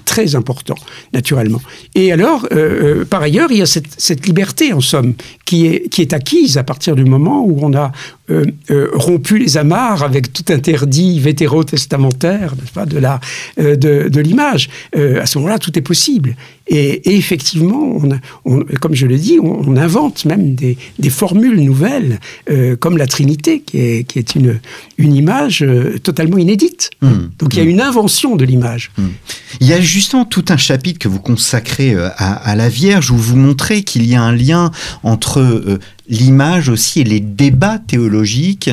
[0.05, 0.75] très important,
[1.13, 1.61] naturellement.
[1.95, 5.89] Et alors, euh, euh, par ailleurs, il y a cette, liberté, en somme, qui est,
[5.89, 7.93] qui est acquise à partir du moment où on a
[8.93, 13.19] rompu les amarres avec tout interdit vétérotestamentaire pas, de, la,
[13.59, 14.71] de, de l'image.
[14.95, 16.37] à ce moment-là, tout est possible.
[16.71, 17.99] Et, effectivement,
[18.45, 22.19] on, comme je le dis, on, invente même des, des formules nouvelles,
[22.81, 24.61] comme la Trinité, qui est, qui est une,
[24.99, 26.91] une image euh, totalement inédite.
[27.01, 27.29] Hmm.
[27.39, 27.71] Donc il y a hmm.
[27.71, 28.91] une invention de l'image.
[28.97, 29.09] Hmm.
[29.61, 33.17] Il y a justement tout un chapitre que vous consacrez euh, à, la Vierge où
[33.17, 34.71] vous montrez qu'il y a un lien
[35.03, 35.79] entre euh,
[36.11, 38.71] l'image aussi et les débats théologiques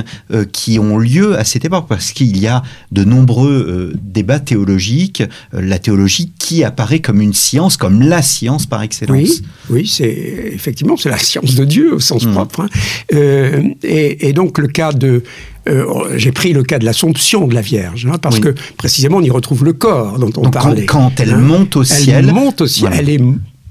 [0.51, 5.23] qui ont lieu à cette époque, parce qu'il y a de nombreux débats théologiques,
[5.53, 9.17] la théologie qui apparaît comme une science, comme la science par excellence.
[9.17, 10.09] Oui, oui c'est
[10.53, 12.61] effectivement c'est la science de Dieu au sens propre.
[12.61, 13.73] Hein.
[13.83, 15.23] et, et, donc le cas de
[15.67, 19.21] euh, j'ai pris le cas de l'Assomption de la Vierge, hein, parce que précisément on
[19.21, 20.85] y retrouve le corps dont on parlait.
[20.85, 21.37] Quand, elle hein.
[21.37, 22.25] monte au ciel.
[22.25, 23.21] Elle monte au ciel, elle est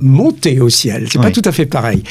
[0.00, 1.08] montée au ciel.
[1.10, 2.02] C'est pas tout à fait pareil.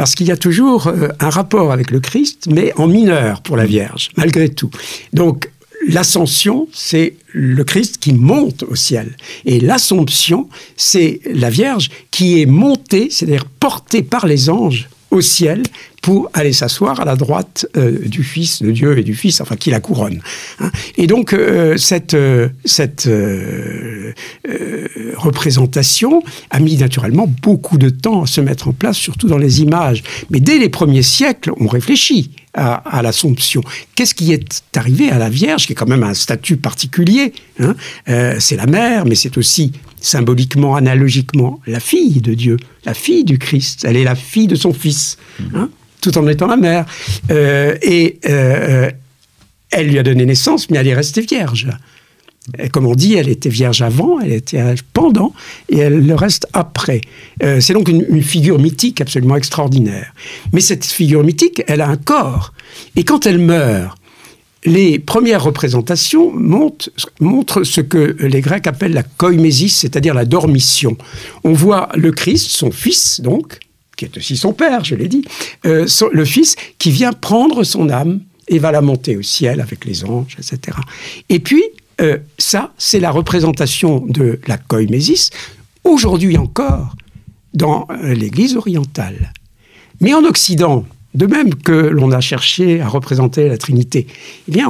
[0.00, 3.58] Parce qu'il y a toujours euh, un rapport avec le Christ, mais en mineur pour
[3.58, 4.70] la Vierge, malgré tout.
[5.12, 5.50] Donc,
[5.86, 9.14] l'ascension, c'est le Christ qui monte au ciel.
[9.44, 15.64] Et l'assomption, c'est la Vierge qui est montée, c'est-à-dire portée par les anges au ciel
[16.00, 19.56] pour aller s'asseoir à la droite euh, du Fils de Dieu et du Fils, enfin
[19.56, 20.20] qui la couronne.
[20.60, 20.70] Hein.
[20.96, 23.08] Et donc euh, cette, euh, cette
[25.16, 29.60] représentation a mis naturellement beaucoup de temps à se mettre en place, surtout dans les
[29.62, 30.02] images.
[30.30, 33.62] Mais dès les premiers siècles, on réfléchit à, l'Assomption.
[33.94, 37.74] Qu'est-ce qui est arrivé à la Vierge, qui est quand même un statut particulier hein
[38.06, 43.38] C'est la mère, mais c'est aussi symboliquement, analogiquement, la fille de Dieu, la fille du
[43.38, 43.84] Christ.
[43.84, 45.16] Elle est la fille de son Fils.
[45.54, 46.86] Hein tout en étant la mère.
[47.30, 48.90] Euh, et euh,
[49.70, 51.68] elle lui a donné naissance, mais elle est restée vierge.
[52.72, 55.32] Comme on dit, elle était vierge avant, elle était pendant,
[55.68, 57.00] et elle le reste après.
[57.42, 60.12] Euh, c'est donc une, figure mythique absolument extraordinaire.
[60.52, 62.52] Mais cette figure mythique, elle a un corps.
[62.96, 63.96] Et quand elle meurt,
[64.64, 70.96] les premières représentations montrent, ce que les Grecs appellent la koimésis, c'est-à-dire la dormition.
[71.44, 73.58] On voit le Christ, son fils donc,
[73.96, 75.24] qui est aussi son père, je l'ai dit,
[75.66, 79.84] euh, le Fils qui vient prendre son âme et va la monter au ciel avec
[79.84, 80.76] les anges, etc.
[81.28, 81.62] Et puis,
[82.00, 85.30] euh, ça, c'est la représentation de la koimésis,
[85.84, 86.96] aujourd'hui encore,
[87.54, 89.32] dans euh, l'Église orientale.
[90.00, 90.84] Mais en Occident,
[91.14, 94.06] de même que l'on a cherché à représenter la Trinité,
[94.48, 94.68] eh bien,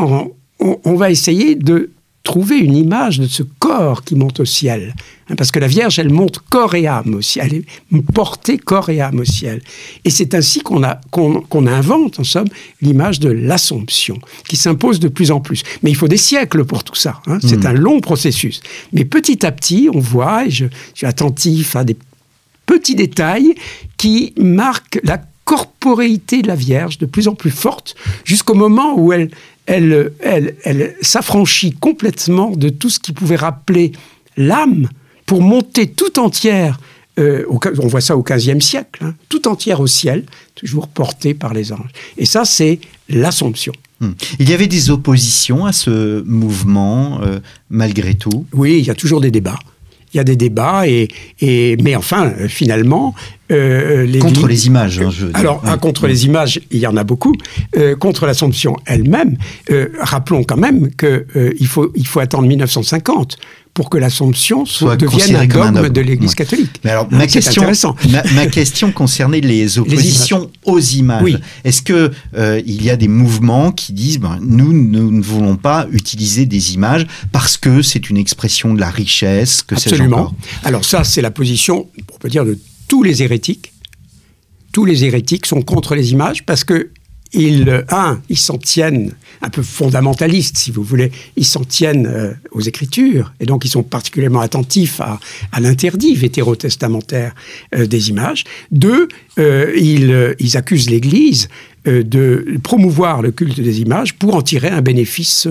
[0.59, 1.91] on, va essayer de
[2.31, 4.95] trouver une image de ce corps qui monte au ciel.
[5.29, 8.57] Hein, parce que la Vierge, elle monte corps et âme au ciel, elle est portée
[8.57, 9.61] corps et âme au ciel.
[10.05, 12.47] Et c'est ainsi qu'on qu'on invente, en somme,
[12.83, 14.17] l'image de l'Assomption,
[14.49, 15.65] qui s'impose de plus en plus.
[15.83, 17.21] Mais il faut des siècles pour tout ça.
[17.27, 17.39] Hein.
[17.41, 17.67] C'est hmm.
[17.67, 18.61] un long processus.
[18.93, 21.97] Mais petit à petit, on voit, et je, je suis attentif à des
[22.65, 23.57] petits détails
[23.97, 29.13] qui marquent la corporéité de la Vierge de plus en plus forte, jusqu'au moment où
[29.13, 29.31] elle,
[29.67, 33.93] elle, elle, elle s'affranchit complètement de tout ce qui pouvait rappeler
[34.37, 34.89] l'âme
[35.27, 36.81] pour monter tout entière.
[37.19, 41.53] Euh, on voit ça au XVe siècle, hein, tout entière au ciel, toujours portée par
[41.53, 41.91] les anges.
[42.17, 43.73] Et ça, c'est l'Assomption.
[44.01, 44.13] Hmm.
[44.39, 48.47] Il y avait des oppositions à ce mouvement, euh, malgré tout?
[48.53, 49.59] Oui, il y a toujours des débats
[50.13, 51.09] il y a des débats, et,
[51.41, 53.15] et mais enfin, euh, finalement,
[53.51, 55.01] euh, les contre les images.
[55.01, 57.35] Hein, je Alors, contre les images, il y en a beaucoup.
[57.77, 59.37] Euh, contre l'Assomption elle-même,
[60.01, 63.37] rappelons quand même qu'il faut, il faut attendre 1950
[63.75, 66.81] pour que l'Assomption devienne un dogme, de l'Église catholique.
[66.85, 67.65] Mais alors, ma, question,
[68.35, 71.39] ma, question concernait les oppositions aux images.
[71.65, 75.57] Est-ce que euh, il y a des mouvements qui disent ben, nous, nous ne voulons
[75.57, 80.35] pas utiliser des images parce que c'est une expression de la richesse que Absolument.
[80.65, 82.59] Alors ça, c'est la position, on peut dire, de
[82.91, 83.73] tous les hérétiques.
[85.47, 86.91] Sont contre les images parce que
[87.33, 89.13] ils, un, ils s'en tiennent
[89.43, 93.71] un peu fondamentalistes, si vous voulez, ils s'en tiennent euh, aux Écritures, et donc ils
[93.71, 95.19] sont particulièrement attentifs à,
[95.61, 97.35] l'interdit vétérotestamentaire
[97.75, 98.45] euh, des images.
[98.71, 101.49] Deux, euh, ils, ils, accusent l'Église
[101.87, 105.49] de promouvoir le culte des images pour en tirer un bénéfice,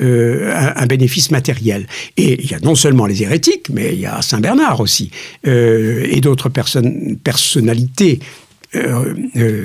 [0.00, 1.86] un, bénéfice matériel.
[2.16, 5.12] Et il y a non seulement les hérétiques, mais il y a Saint Bernard aussi,
[5.44, 8.49] et d'autres personnalités euh, euh,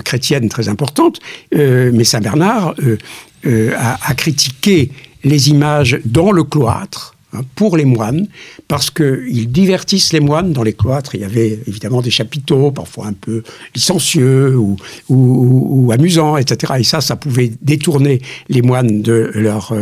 [0.03, 1.19] chrétienne très importante,
[1.53, 2.75] euh, mais Saint Bernard
[3.45, 4.91] a, critiqué
[5.23, 8.27] les images dans le cloître Hein, pour les moines,
[8.67, 11.15] parce qu'ils divertissent les moines dans les cloîtres.
[11.15, 13.43] Il y avait évidemment des chapiteaux, parfois un peu
[13.73, 14.77] licencieux ou,
[15.09, 16.73] ou, amusants, etc.
[16.79, 19.73] Et ça, ça pouvait détourner les moines de leur,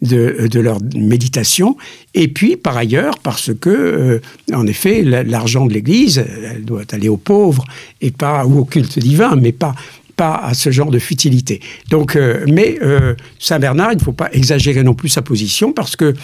[0.00, 1.76] de, de leur méditation.
[2.14, 4.20] Et puis, par ailleurs, parce que, euh,
[4.52, 7.64] en effet, l'argent de l'Église, elle doit aller aux pauvres
[8.00, 9.74] et pas ou au culte divin, mais pas
[10.16, 11.60] pas à ce genre de futilité.
[11.90, 15.72] Donc, euh, mais euh, Saint Bernard, il ne faut pas exagérer non plus sa position
[15.72, 16.14] parce que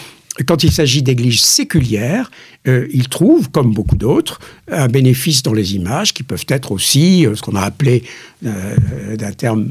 [0.44, 2.31] quand il s'agit d'églises séculières,
[2.66, 7.27] euh, il trouve, comme beaucoup d'autres, un bénéfice dans les images qui peuvent être aussi
[7.27, 8.03] euh, ce qu'on a appelé,
[8.46, 9.68] euh, d'un terme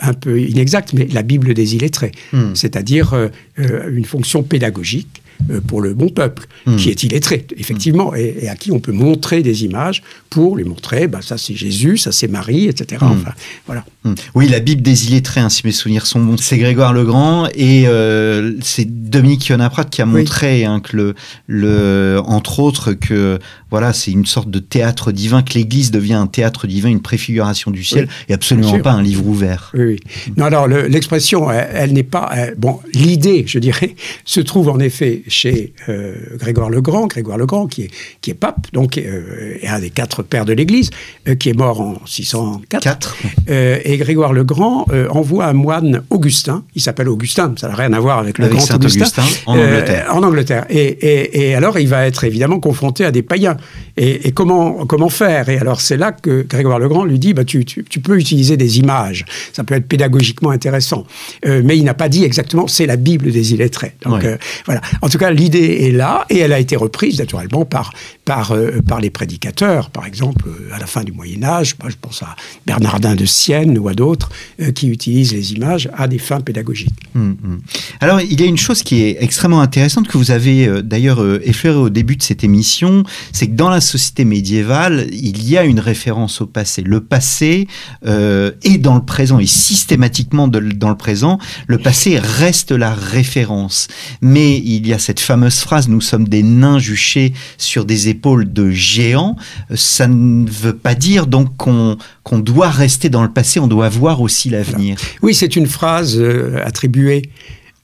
[0.00, 2.54] un, peu inexact, mais la Bible des illettrés, hmm.
[2.54, 5.21] c'est-à-dire une fonction pédagogique
[5.66, 6.76] pour le bon peuple, hmm.
[6.76, 11.08] qui est illettré, effectivement, et, à qui on peut montrer des images pour lui montrer,
[11.08, 12.98] bah, ça c'est Jésus, ça c'est Marie, etc.
[13.00, 13.12] Hmm.
[13.12, 13.32] Enfin,
[13.66, 13.84] voilà.
[14.04, 14.14] Hmm.
[14.34, 17.48] Oui, la Bible des illettrés, hein, si mes souvenirs sont bons, c'est Grégoire le Grand,
[17.54, 21.14] et euh, c'est Dominique Yonaprat qui a montré hein, que le,
[21.46, 23.38] le, entre autres, que
[23.72, 27.70] voilà, c'est une sorte de théâtre divin, que l'Église devient un théâtre divin, une préfiguration
[27.70, 29.72] du ciel, et absolument pas un livre ouvert.
[29.72, 30.00] Oui, oui.
[30.36, 32.30] Non, alors l'expression, elle, n'est pas.
[32.58, 33.94] bon, l'idée, je dirais,
[34.26, 38.30] se trouve en effet chez euh, Grégoire le Grand, Grégoire le Grand, qui est, qui
[38.30, 40.90] est pape, donc, euh, un des quatre pères de l'Église,
[41.26, 43.16] euh, qui est mort en 604.
[43.48, 48.00] et Grégoire le Grand envoie un moine Augustin, il s'appelle Augustin, ça n'a rien à
[48.00, 50.06] voir avec le grand Augustin, en Angleterre.
[50.10, 50.66] en Angleterre.
[50.68, 53.56] Et, et alors, il va être évidemment confronté à des païens.
[53.96, 55.48] Et, comment, comment faire?
[55.48, 58.78] Et alors c'est là que Grégoire Legrand lui dit, bah, tu, tu, peux utiliser des
[58.78, 61.06] images, ça peut être pédagogiquement intéressant.
[61.46, 63.94] Euh, mais il n'a pas dit exactement, c'est la Bible des illettrés.
[64.02, 64.80] Donc euh, voilà.
[65.02, 67.92] En tout cas, l'idée est là, et elle a été reprise naturellement par,
[68.24, 72.22] par, euh, par les prédicateurs, par exemple à la fin du Moyen Âge, je pense
[72.22, 72.34] à
[72.66, 74.30] Bernardin de Sienne ou à d'autres,
[74.74, 76.94] qui utilisent les images à des fins pédagogiques.
[77.14, 77.60] Hum, hum.
[78.00, 81.78] Alors il y a une chose qui est extrêmement intéressante que vous avez d'ailleurs effleuré
[81.78, 86.40] au début de cette émission, c'est dans la société médiévale, il y a une référence
[86.40, 86.82] au passé.
[86.82, 87.68] Le passé
[88.06, 93.88] euh, est dans le présent et systématiquement dans le présent, le passé reste la référence.
[94.20, 98.52] Mais il y a cette fameuse phrase "Nous sommes des nains juchés sur des épaules
[98.52, 99.36] de géants".
[99.74, 103.88] Ça ne veut pas dire donc qu'on qu'on doit rester dans le passé, on doit
[103.88, 104.96] voir aussi l'avenir.
[105.22, 107.30] Oui, c'est une phrase euh, attribuée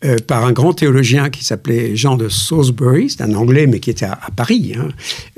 [0.04, 3.90] euh, par un grand théologien qui s'appelait Jean de Salisbury, c'est un Anglais mais qui
[3.90, 4.90] était à, Paris, hein,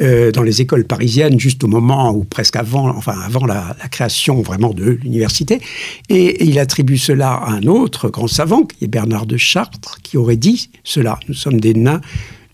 [0.02, 4.42] euh, dans les écoles parisiennes, juste au moment ou presque avant, enfin avant la, création
[4.42, 5.60] vraiment de l'université.
[6.10, 10.18] Et, il attribue cela à un autre grand savant, qui est Bernard de Chartres, qui
[10.18, 11.18] aurait dit cela.
[11.26, 12.02] Nous sommes des nains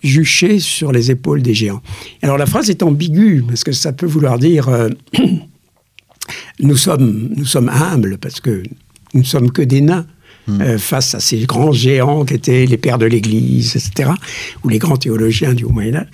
[0.04, 1.82] juchés sur les épaules des géants.
[2.22, 4.90] Alors la phrase est ambiguë, parce que ça peut vouloir dire euh,
[6.61, 8.62] nous, sommes, nous sommes humbles, parce que
[9.12, 10.07] nous ne sommes que des nains
[10.49, 14.11] euh, face à ces grands géants qui étaient les pères de l'Église, etc.,
[14.64, 16.09] ou les grands théologiens du Moyen Âge.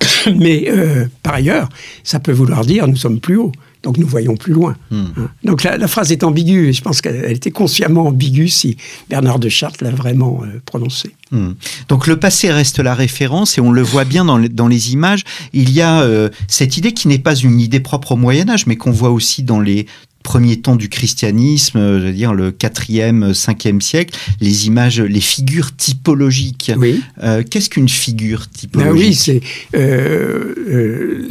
[0.36, 1.68] Mais euh, par ailleurs,
[2.04, 3.52] ça peut vouloir dire nous sommes plus hauts.
[3.82, 4.74] Donc nous voyons plus loin.
[4.90, 5.04] Hmm.
[5.16, 5.30] Hein.
[5.44, 8.76] Donc la, la phrase est ambiguë, et je pense qu'elle elle était consciemment ambiguë si
[9.08, 11.14] Bernard de Chartres l'a vraiment euh, prononcée.
[11.30, 11.52] Hmm.
[11.88, 14.92] Donc le passé reste la référence et on le voit bien dans les, dans les
[14.92, 15.22] images.
[15.52, 18.66] Il y a euh, cette idée qui n'est pas une idée propre au Moyen Âge,
[18.66, 19.86] mais qu'on voit aussi dans les
[20.26, 25.20] premiers temps du christianisme, euh, je veux dire le 4e, 5e siècle, les images, les
[25.20, 26.72] figures typologiques.
[26.76, 27.00] Oui.
[27.22, 29.06] Euh, Qu'est-ce qu'une figure Ben typologique?
[29.08, 29.40] oui, c'est
[29.76, 31.28] euh, euh,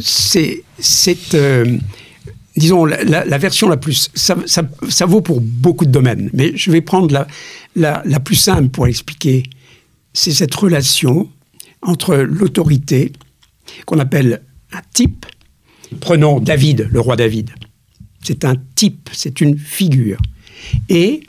[1.34, 1.78] euh,
[2.56, 6.30] disons la, la- la version la plus ça, ça, ça vaut pour beaucoup de domaines,
[6.32, 7.26] mais je vais prendre la
[7.74, 9.42] la, la plus simple pour l'expliquer.
[10.14, 11.28] C'est cette relation
[11.82, 13.12] entre l'autorité
[13.84, 14.40] qu'on appelle
[14.72, 15.26] un type.
[16.00, 17.50] Prenons David, le roi David.
[18.22, 20.18] C'est un type, c'est une figure.
[20.88, 21.22] Et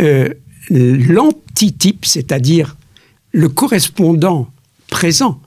[0.00, 0.32] euh,
[0.70, 2.76] l'antitype, c'est-à-dire
[3.32, 4.50] le correspondant
[4.88, 5.40] présent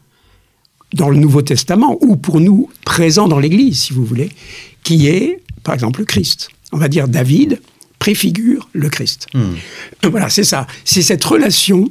[0.93, 4.29] dans le Nouveau Testament, ou pour nous présent dans l'Église, si vous voulez,
[4.83, 6.49] qui est, par exemple, le Christ.
[6.73, 7.61] On va dire David
[7.99, 9.27] préfigure le Christ.
[9.33, 9.53] Hmm.
[10.09, 10.67] Voilà, c'est ça.
[10.85, 11.87] C'est cette relation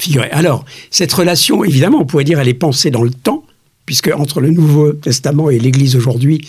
[0.00, 0.30] figurée.
[0.30, 3.44] Alors, cette relation, évidemment, on pourrait dire, elle est pensée dans le temps,
[3.86, 6.46] puisque entre le Nouveau Testament et l'Église aujourd'hui,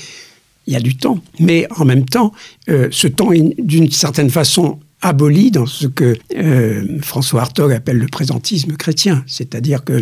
[0.68, 1.20] il y a du temps.
[1.40, 2.32] Mais en même temps,
[2.70, 7.98] euh, ce temps est d'une certaine façon aboli dans ce que euh, François Hartog appelle
[7.98, 9.24] le présentisme chrétien.
[9.28, 10.02] C'est-à-dire que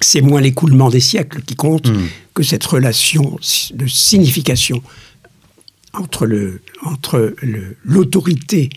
[0.00, 2.02] c'est moins l'écoulement des siècles qui compte Mm.
[2.34, 3.38] que cette relation
[3.74, 4.82] de signification
[5.94, 8.68] entre le- entre le- l'autorité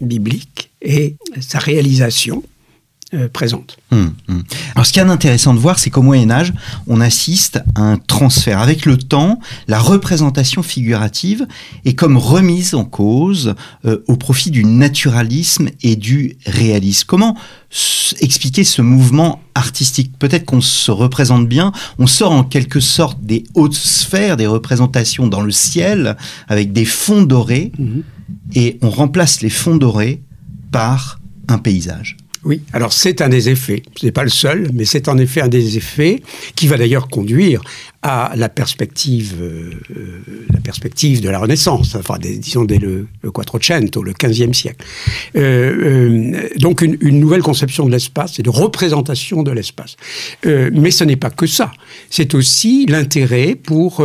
[0.00, 2.42] biblique et sa réalisation
[3.12, 3.76] euh, présente.
[3.90, 4.44] Hum, hum.
[4.76, 6.52] Alors, ce qui est intéressant de voir, c'est qu'au Moyen Âge,
[6.86, 8.60] on assiste à un transfert.
[8.60, 11.48] Avec le temps, la représentation figurative
[11.84, 17.04] est comme remise en cause euh, au profit du naturalisme et du réalisme.
[17.08, 17.36] Comment
[18.20, 20.12] expliquer ce mouvement artistique?
[20.18, 25.26] Peut-être qu'on se représente bien, on sort en quelque sorte des hautes sphères, des représentations
[25.26, 27.72] dans le ciel, avec des fonds dorés,
[28.54, 30.22] et on remplace les fonds dorés
[30.70, 32.16] par un paysage.
[32.42, 33.82] Oui, alors c'est un des effets.
[33.96, 36.22] Ce n'est pas le seul, mais c'est en effet un des effets
[36.54, 37.62] qui va d'ailleurs conduire
[38.02, 43.30] à la perspective, euh, euh, la perspective de la Renaissance, enfin, disons dès le, le
[43.30, 44.86] Quattrocento, le XVe siècle.
[45.36, 49.96] Euh, donc une, nouvelle conception de l'espace et de représentation de l'espace.
[50.44, 51.72] Mais ce n'est pas que ça.
[52.08, 54.02] C'est aussi l'intérêt pour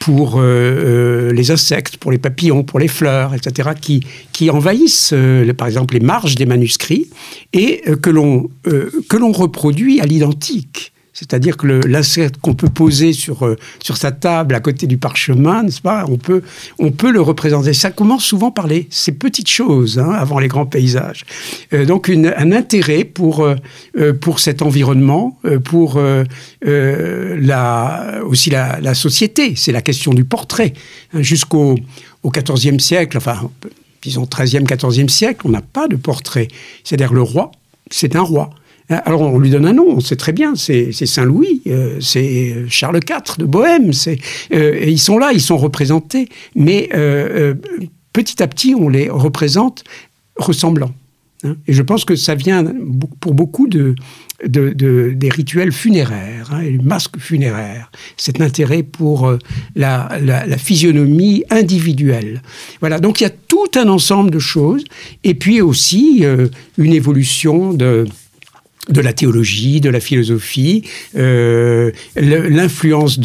[0.00, 5.12] pour euh, euh, les insectes, pour les papillons, pour les fleurs, etc., qui, qui envahissent,
[5.12, 7.08] euh, par exemple, les marges des manuscrits
[7.52, 10.92] et euh, que l'on euh, que l'on reproduit à l'identique.
[11.12, 15.64] C'est-à-dire que l'insecte qu'on peut poser sur, euh, sur sa table à côté du parchemin,
[15.64, 16.42] n'est-ce pas on peut,
[16.78, 17.72] on peut le représenter.
[17.72, 21.24] Ça commence souvent par les, ces petites choses, hein, avant les grands paysages.
[21.72, 23.56] Euh, donc un intérêt pour, euh,
[24.20, 26.00] pour cet environnement, pour
[26.62, 29.54] la, aussi la, société.
[29.56, 30.74] C'est la question du portrait.
[31.12, 31.76] Hein, Jusqu'au
[32.22, 33.50] au XIVe siècle, enfin,
[34.02, 36.48] disons 13e, 14e siècle, on n'a pas de portrait.
[36.84, 37.50] C'est-à-dire le roi,
[37.90, 38.50] c'est un roi.
[38.90, 42.64] Hein, Alors on lui donne un nom, on sait très bien, c'est Saint-Louis, euh, c'est
[42.68, 44.18] Charles IV de Bohême, c'est,
[44.52, 47.54] euh, ils sont là, ils sont représentés, mais euh, euh,
[48.12, 49.84] petit à petit on les représente
[50.36, 50.92] ressemblants.
[51.44, 51.56] hein.
[51.68, 52.64] Et je pense que ça vient
[53.20, 53.94] pour beaucoup de,
[54.44, 59.38] de- de- des rituels funéraires, hein, les masques funéraires, cet intérêt pour euh,
[59.76, 60.08] la,
[60.58, 62.42] physionomie individuelle.
[62.80, 64.82] Voilà, donc il y a tout un ensemble de choses,
[65.22, 68.06] et puis aussi euh, une évolution de
[68.90, 70.82] de la théologie, de la philosophie,
[71.16, 73.18] euh, l'influence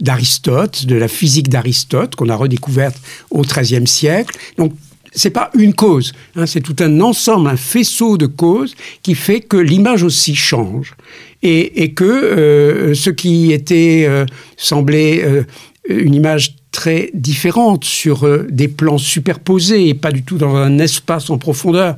[0.00, 2.96] d'Aristote, de, la physique d'Aristote qu'on a redécouverte
[3.30, 4.36] au XIIIe siècle.
[4.58, 4.72] Donc
[5.14, 9.40] c'est pas une cause, hein, c'est tout un ensemble, un faisceau de causes qui fait
[9.40, 10.94] que l'image aussi change
[11.42, 14.24] et, que euh, ce qui était euh,
[14.56, 15.44] semblait
[15.88, 21.28] une image très différente sur des plans superposés et pas du tout dans un espace
[21.28, 21.96] en profondeur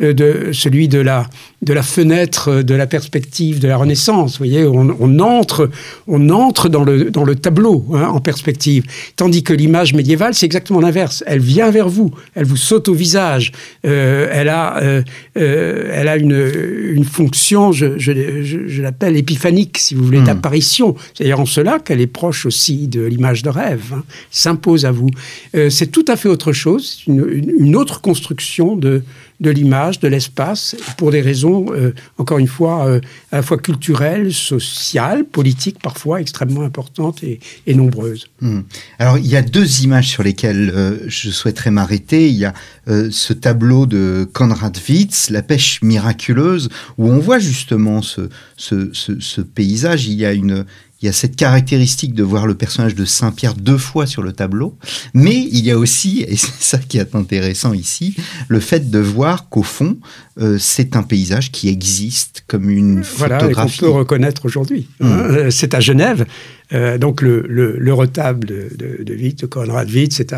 [0.00, 1.28] de celui de la
[1.62, 4.32] de la fenêtre euh, de la perspective de la Renaissance.
[4.32, 5.70] Vous voyez, on, on entre
[6.08, 8.84] on entre dans le dans le tableau hein, en perspective,
[9.16, 11.22] tandis que l'image médiévale c'est exactement l'inverse.
[11.26, 13.52] Elle vient vers vous, elle vous saute au visage,
[13.86, 15.02] Euh, elle a euh,
[15.36, 16.50] euh, elle a une
[16.94, 20.24] une fonction, je, je, je- je l'appelle épiphanique si vous voulez, Hmm.
[20.24, 20.94] d'apparition.
[21.14, 25.08] C'est-à-dire en cela qu'elle est proche aussi de l'image de rêve, hein, s'impose à vous.
[25.54, 29.02] Euh, c'est tout à fait autre chose, une- une autre construction de,
[29.40, 33.00] de l'image, de l'espace, pour des raisons, euh, encore une fois, euh,
[33.32, 37.40] à la fois culturelles, sociales, politiques, parfois extrêmement importantes et,
[37.74, 38.28] nombreuses.
[38.40, 38.60] Hmm.
[38.98, 42.28] Alors, il y a deux images sur lesquelles euh, je souhaiterais m'arrêter.
[42.28, 42.54] Il y a
[42.86, 46.68] ce tableau de Konrad Witz, La pêche miraculeuse,
[46.98, 50.06] où on voit justement ce, ce, ce paysage.
[50.06, 50.66] Il y a une,
[51.04, 54.32] il y a cette caractéristique de voir le personnage de Saint-Pierre deux fois sur le
[54.32, 54.78] tableau,
[55.12, 58.16] mais il y a aussi, et c'est ça qui est intéressant ici,
[58.48, 59.98] le fait de voir qu'au fond,
[60.40, 63.78] euh, c'est un paysage qui existe comme une voilà, photographie.
[63.78, 64.88] Voilà, qu'on peut reconnaître aujourd'hui.
[64.98, 65.06] Mmh.
[65.06, 65.50] Hein.
[65.50, 66.26] C'est à Genève,
[66.72, 70.34] euh, donc le, le, retable de, de, de Witt, de Konrad Witt, c'est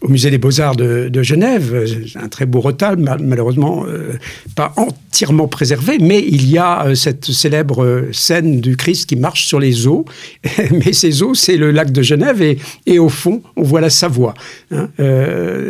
[0.00, 1.84] au musée des Beaux-Arts de, de, Genève.
[2.14, 4.12] Un très beau retable, malheureusement euh,
[4.54, 9.58] pas entièrement préservé, mais il y a cette célèbre scène du Christ qui marche sur
[9.58, 10.04] les eaux.
[10.70, 13.90] mais ces eaux, c'est le lac de Genève et, et, au fond, on voit la
[13.90, 14.34] Savoie.
[14.70, 14.88] Hein.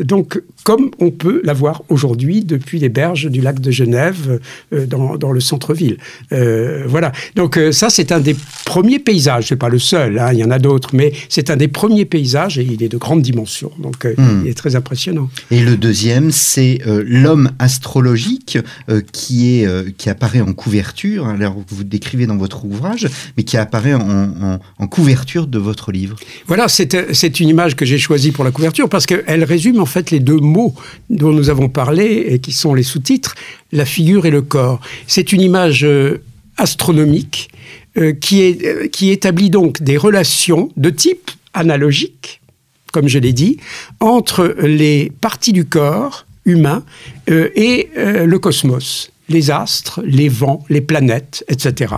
[0.03, 4.41] donc, comme on peut la voir aujourd'hui depuis les berges du lac de Genève
[4.73, 5.99] dans, dans, le centre-ville.
[6.31, 7.13] voilà.
[7.37, 9.49] Donc ça, c'est un des premiers paysages.
[9.49, 12.05] C'est pas le seul Hein, il y en a d'autres, mais c'est un des premiers
[12.05, 14.43] paysages et il est de grande dimension, donc euh, hmm.
[14.45, 15.29] il est très impressionnant.
[15.51, 18.59] Et le deuxième, c'est euh, l'homme astrologique
[18.89, 23.43] euh, qui, est, qui apparaît en couverture, hein, alors vous décrivez dans votre ouvrage, mais
[23.43, 24.59] qui apparaît en,
[24.91, 26.17] couverture de votre livre.
[26.47, 30.11] Voilà, c'est une image que j'ai choisie pour la couverture parce qu'elle résume en fait
[30.11, 30.52] les deux mots
[31.11, 33.35] dont nous avons parlé et qui sont les sous-titres,
[33.73, 34.81] la figure et le corps.
[35.07, 35.87] C'est une image
[36.57, 37.51] astronomique
[37.99, 42.41] euh, qui, est, euh, qui établit donc des relations de type analogique,
[42.91, 43.59] comme je l'ai dit,
[44.01, 46.85] entre les parties du corps humain
[47.31, 51.97] euh, et le cosmos, les astres, les vents, les planètes, etc.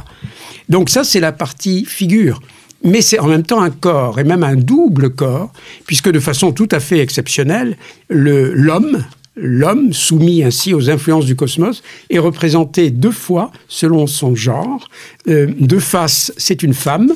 [0.69, 2.41] Donc ça, c'est la partie figure.
[2.85, 5.51] Mais c'est en même temps un corps, et même un double corps,
[5.87, 7.79] puisque de façon tout à fait exceptionnelle,
[8.11, 9.03] l'homme,
[9.37, 14.89] l'homme, soumis ainsi aux influences du cosmos, est représenté deux fois selon son genre.
[15.29, 17.13] Euh, de face, c'est une femme.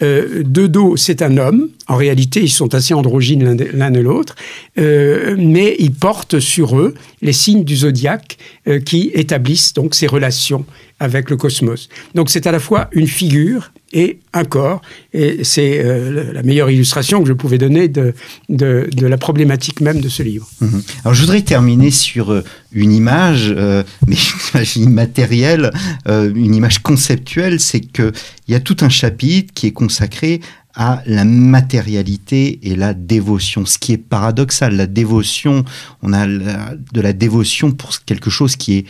[0.00, 1.70] Euh, de dos, c'est un homme.
[1.88, 4.36] En réalité, ils sont assez androgynes l'un et l'autre,
[4.78, 8.38] euh, mais ils portent sur eux les signes du zodiaque
[8.84, 10.64] qui établissent donc ces relations
[11.00, 11.88] avec le cosmos.
[12.14, 14.82] Donc c'est à la fois une figure et un corps.
[15.12, 18.14] Et c'est euh, la meilleure illustration que je pouvais donner de,
[18.48, 20.48] la problématique même de ce livre.
[20.60, 20.82] Mhm.
[21.04, 25.70] Alors je voudrais terminer sur euh, une image, euh, mais une image immatérielle,
[26.06, 28.12] une image conceptuelle, c'est qu'il
[28.48, 30.40] y a tout un chapitre qui est consacré
[30.74, 33.66] à la matérialité et la dévotion.
[33.66, 35.64] Ce qui est paradoxal, la dévotion,
[36.02, 38.84] on a de la dévotion pour quelque chose qui est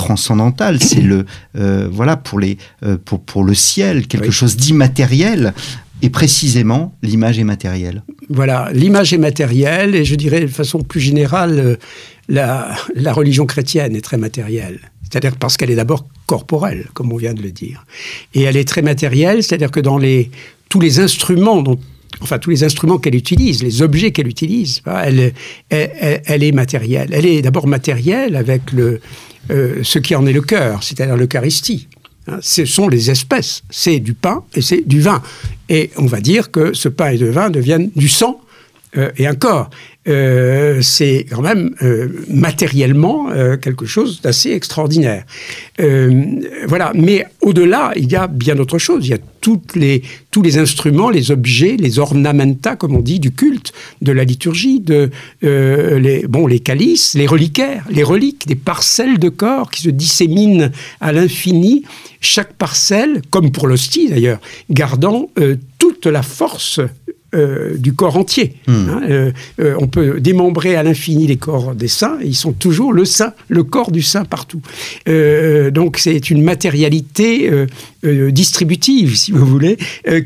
[0.00, 1.26] transcendantal, c'est le
[1.56, 5.52] euh, voilà pour les euh, pour, pour le ciel, quelque chose d'immatériel.
[6.02, 8.02] Et précisément, l'image est matérielle.
[8.30, 11.76] Voilà, l'image est matérielle, et je dirais de façon plus générale, euh,
[12.28, 14.78] la, la religion chrétienne est très matérielle.
[15.02, 17.84] C'est-à-dire parce qu'elle est d'abord corporelle, comme on vient de le dire.
[18.32, 20.30] Et elle est très matérielle, c'est-à-dire que dans les,
[20.70, 21.78] tous les instruments dont
[22.20, 25.32] enfin tous les instruments qu'elle utilise, les objets qu'elle utilise, elle,
[25.70, 27.10] est matérielle.
[27.12, 29.00] Elle est d'abord matérielle avec le,
[29.50, 31.88] euh, ce qui en est le cœur, c'est-à-dire l'Eucharistie.
[32.26, 35.22] Hein, ce sont les espèces, c'est du pain et c'est du vin.
[35.68, 38.40] Et on va dire que ce pain et ce vin deviennent du sang
[38.96, 39.70] euh, et un corps.
[40.10, 45.24] Euh, c'est quand même euh, matériellement euh, quelque chose d'assez extraordinaire.
[46.66, 49.06] voilà, mais au-delà, il y a bien d'autres choses.
[49.06, 49.62] Il y a tous
[50.42, 55.10] les instruments, les objets, les ornamenta, comme on dit, du culte, de la liturgie, de,
[55.42, 60.70] les, bon, les calices, les reliquaires, les reliques, des parcelles de corps qui se disséminent
[61.00, 61.84] à l'infini,
[62.20, 65.30] chaque parcelle, comme pour l'hostie d'ailleurs, gardant
[65.78, 66.80] toute la force
[67.32, 68.56] euh, du corps entier.
[68.66, 68.72] Hmm.
[68.72, 72.92] Hein, euh, euh, on peut démembrer à l'infini les corps des saints, ils sont toujours
[72.92, 74.60] le saint, le corps du saint partout.
[75.06, 77.50] donc c'est une matérialité
[78.02, 79.76] distributive, si vous voulez,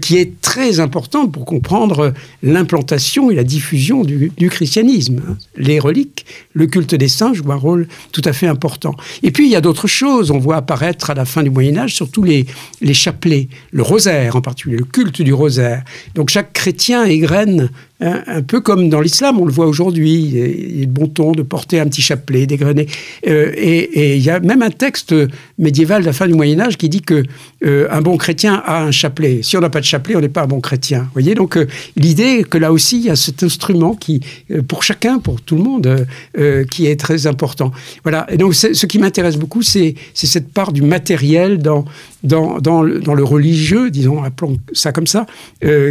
[0.01, 5.37] qui est très importante pour comprendre l'implantation et la diffusion du, christianisme.
[5.57, 6.25] Les reliques,
[6.55, 8.95] le culte des saints joue un rôle tout à fait important.
[9.23, 10.31] Et puis il y a d'autres choses.
[10.31, 12.47] On voit apparaître à la fin du Moyen Âge surtout les,
[12.81, 15.83] les chapelets, le rosaire en particulier, le culte du rosaire.
[16.15, 17.19] Donc chaque chrétien et
[18.05, 20.15] un, peu comme dans l'islam, on le voit aujourd'hui.
[20.75, 22.87] Il est bon ton de porter un petit chapelet, dégrainer.
[23.27, 25.15] Euh, et il y a même un texte
[25.59, 27.23] médiéval de la fin du Moyen Âge qui dit que
[27.65, 29.41] euh, un bon chrétien a un chapelet.
[29.43, 31.01] Si on n'a pas de chapelet, on n'est pas un bon chrétien.
[31.01, 34.21] Vous voyez donc euh, l'idée que là aussi il y a cet instrument qui,
[34.69, 36.07] pour chacun, pour tout le monde,
[36.71, 37.73] qui est très important.
[38.03, 38.27] Voilà.
[38.31, 41.85] Et donc ce qui m'intéresse beaucoup, c'est cette part du matériel dans
[42.23, 45.27] le, religieux, disons, appelons ça comme ça,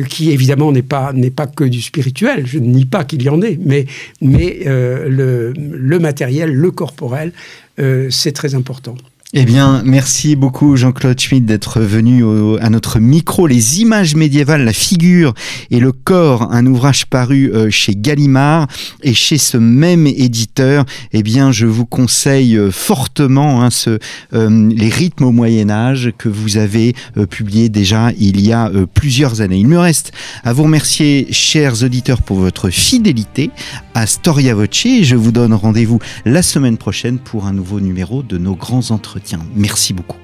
[0.10, 1.14] qui évidemment n'est pas
[1.56, 2.03] que du spirituel
[2.46, 3.86] Je ne nie pas qu'il y en ait, mais,
[4.22, 7.32] mais le, le, matériel, le corporel,
[8.10, 8.96] c'est très important.
[9.36, 12.24] Eh bien, merci beaucoup Jean-Claude Schmitt d'être venu
[12.62, 13.48] à notre micro.
[13.48, 15.34] Les images médiévales, la figure
[15.72, 18.68] et le corps, un ouvrage paru euh, chez Gallimard
[19.02, 20.86] et chez ce même éditeur.
[21.14, 23.98] Eh bien, je vous conseille euh, fortement hein, ce,
[24.36, 26.94] euh, les rythmes au Moyen Âge que vous avez
[27.32, 29.58] publié déjà il y a plusieurs années.
[29.58, 30.12] Il me reste
[30.44, 33.50] à vous remercier, chers auditeurs, pour votre fidélité
[33.96, 35.02] à Storia Voce.
[35.02, 39.23] Je vous donne rendez-vous la semaine prochaine pour un nouveau numéro de nos grands entretiens.
[39.56, 40.18] Merci beaucoup.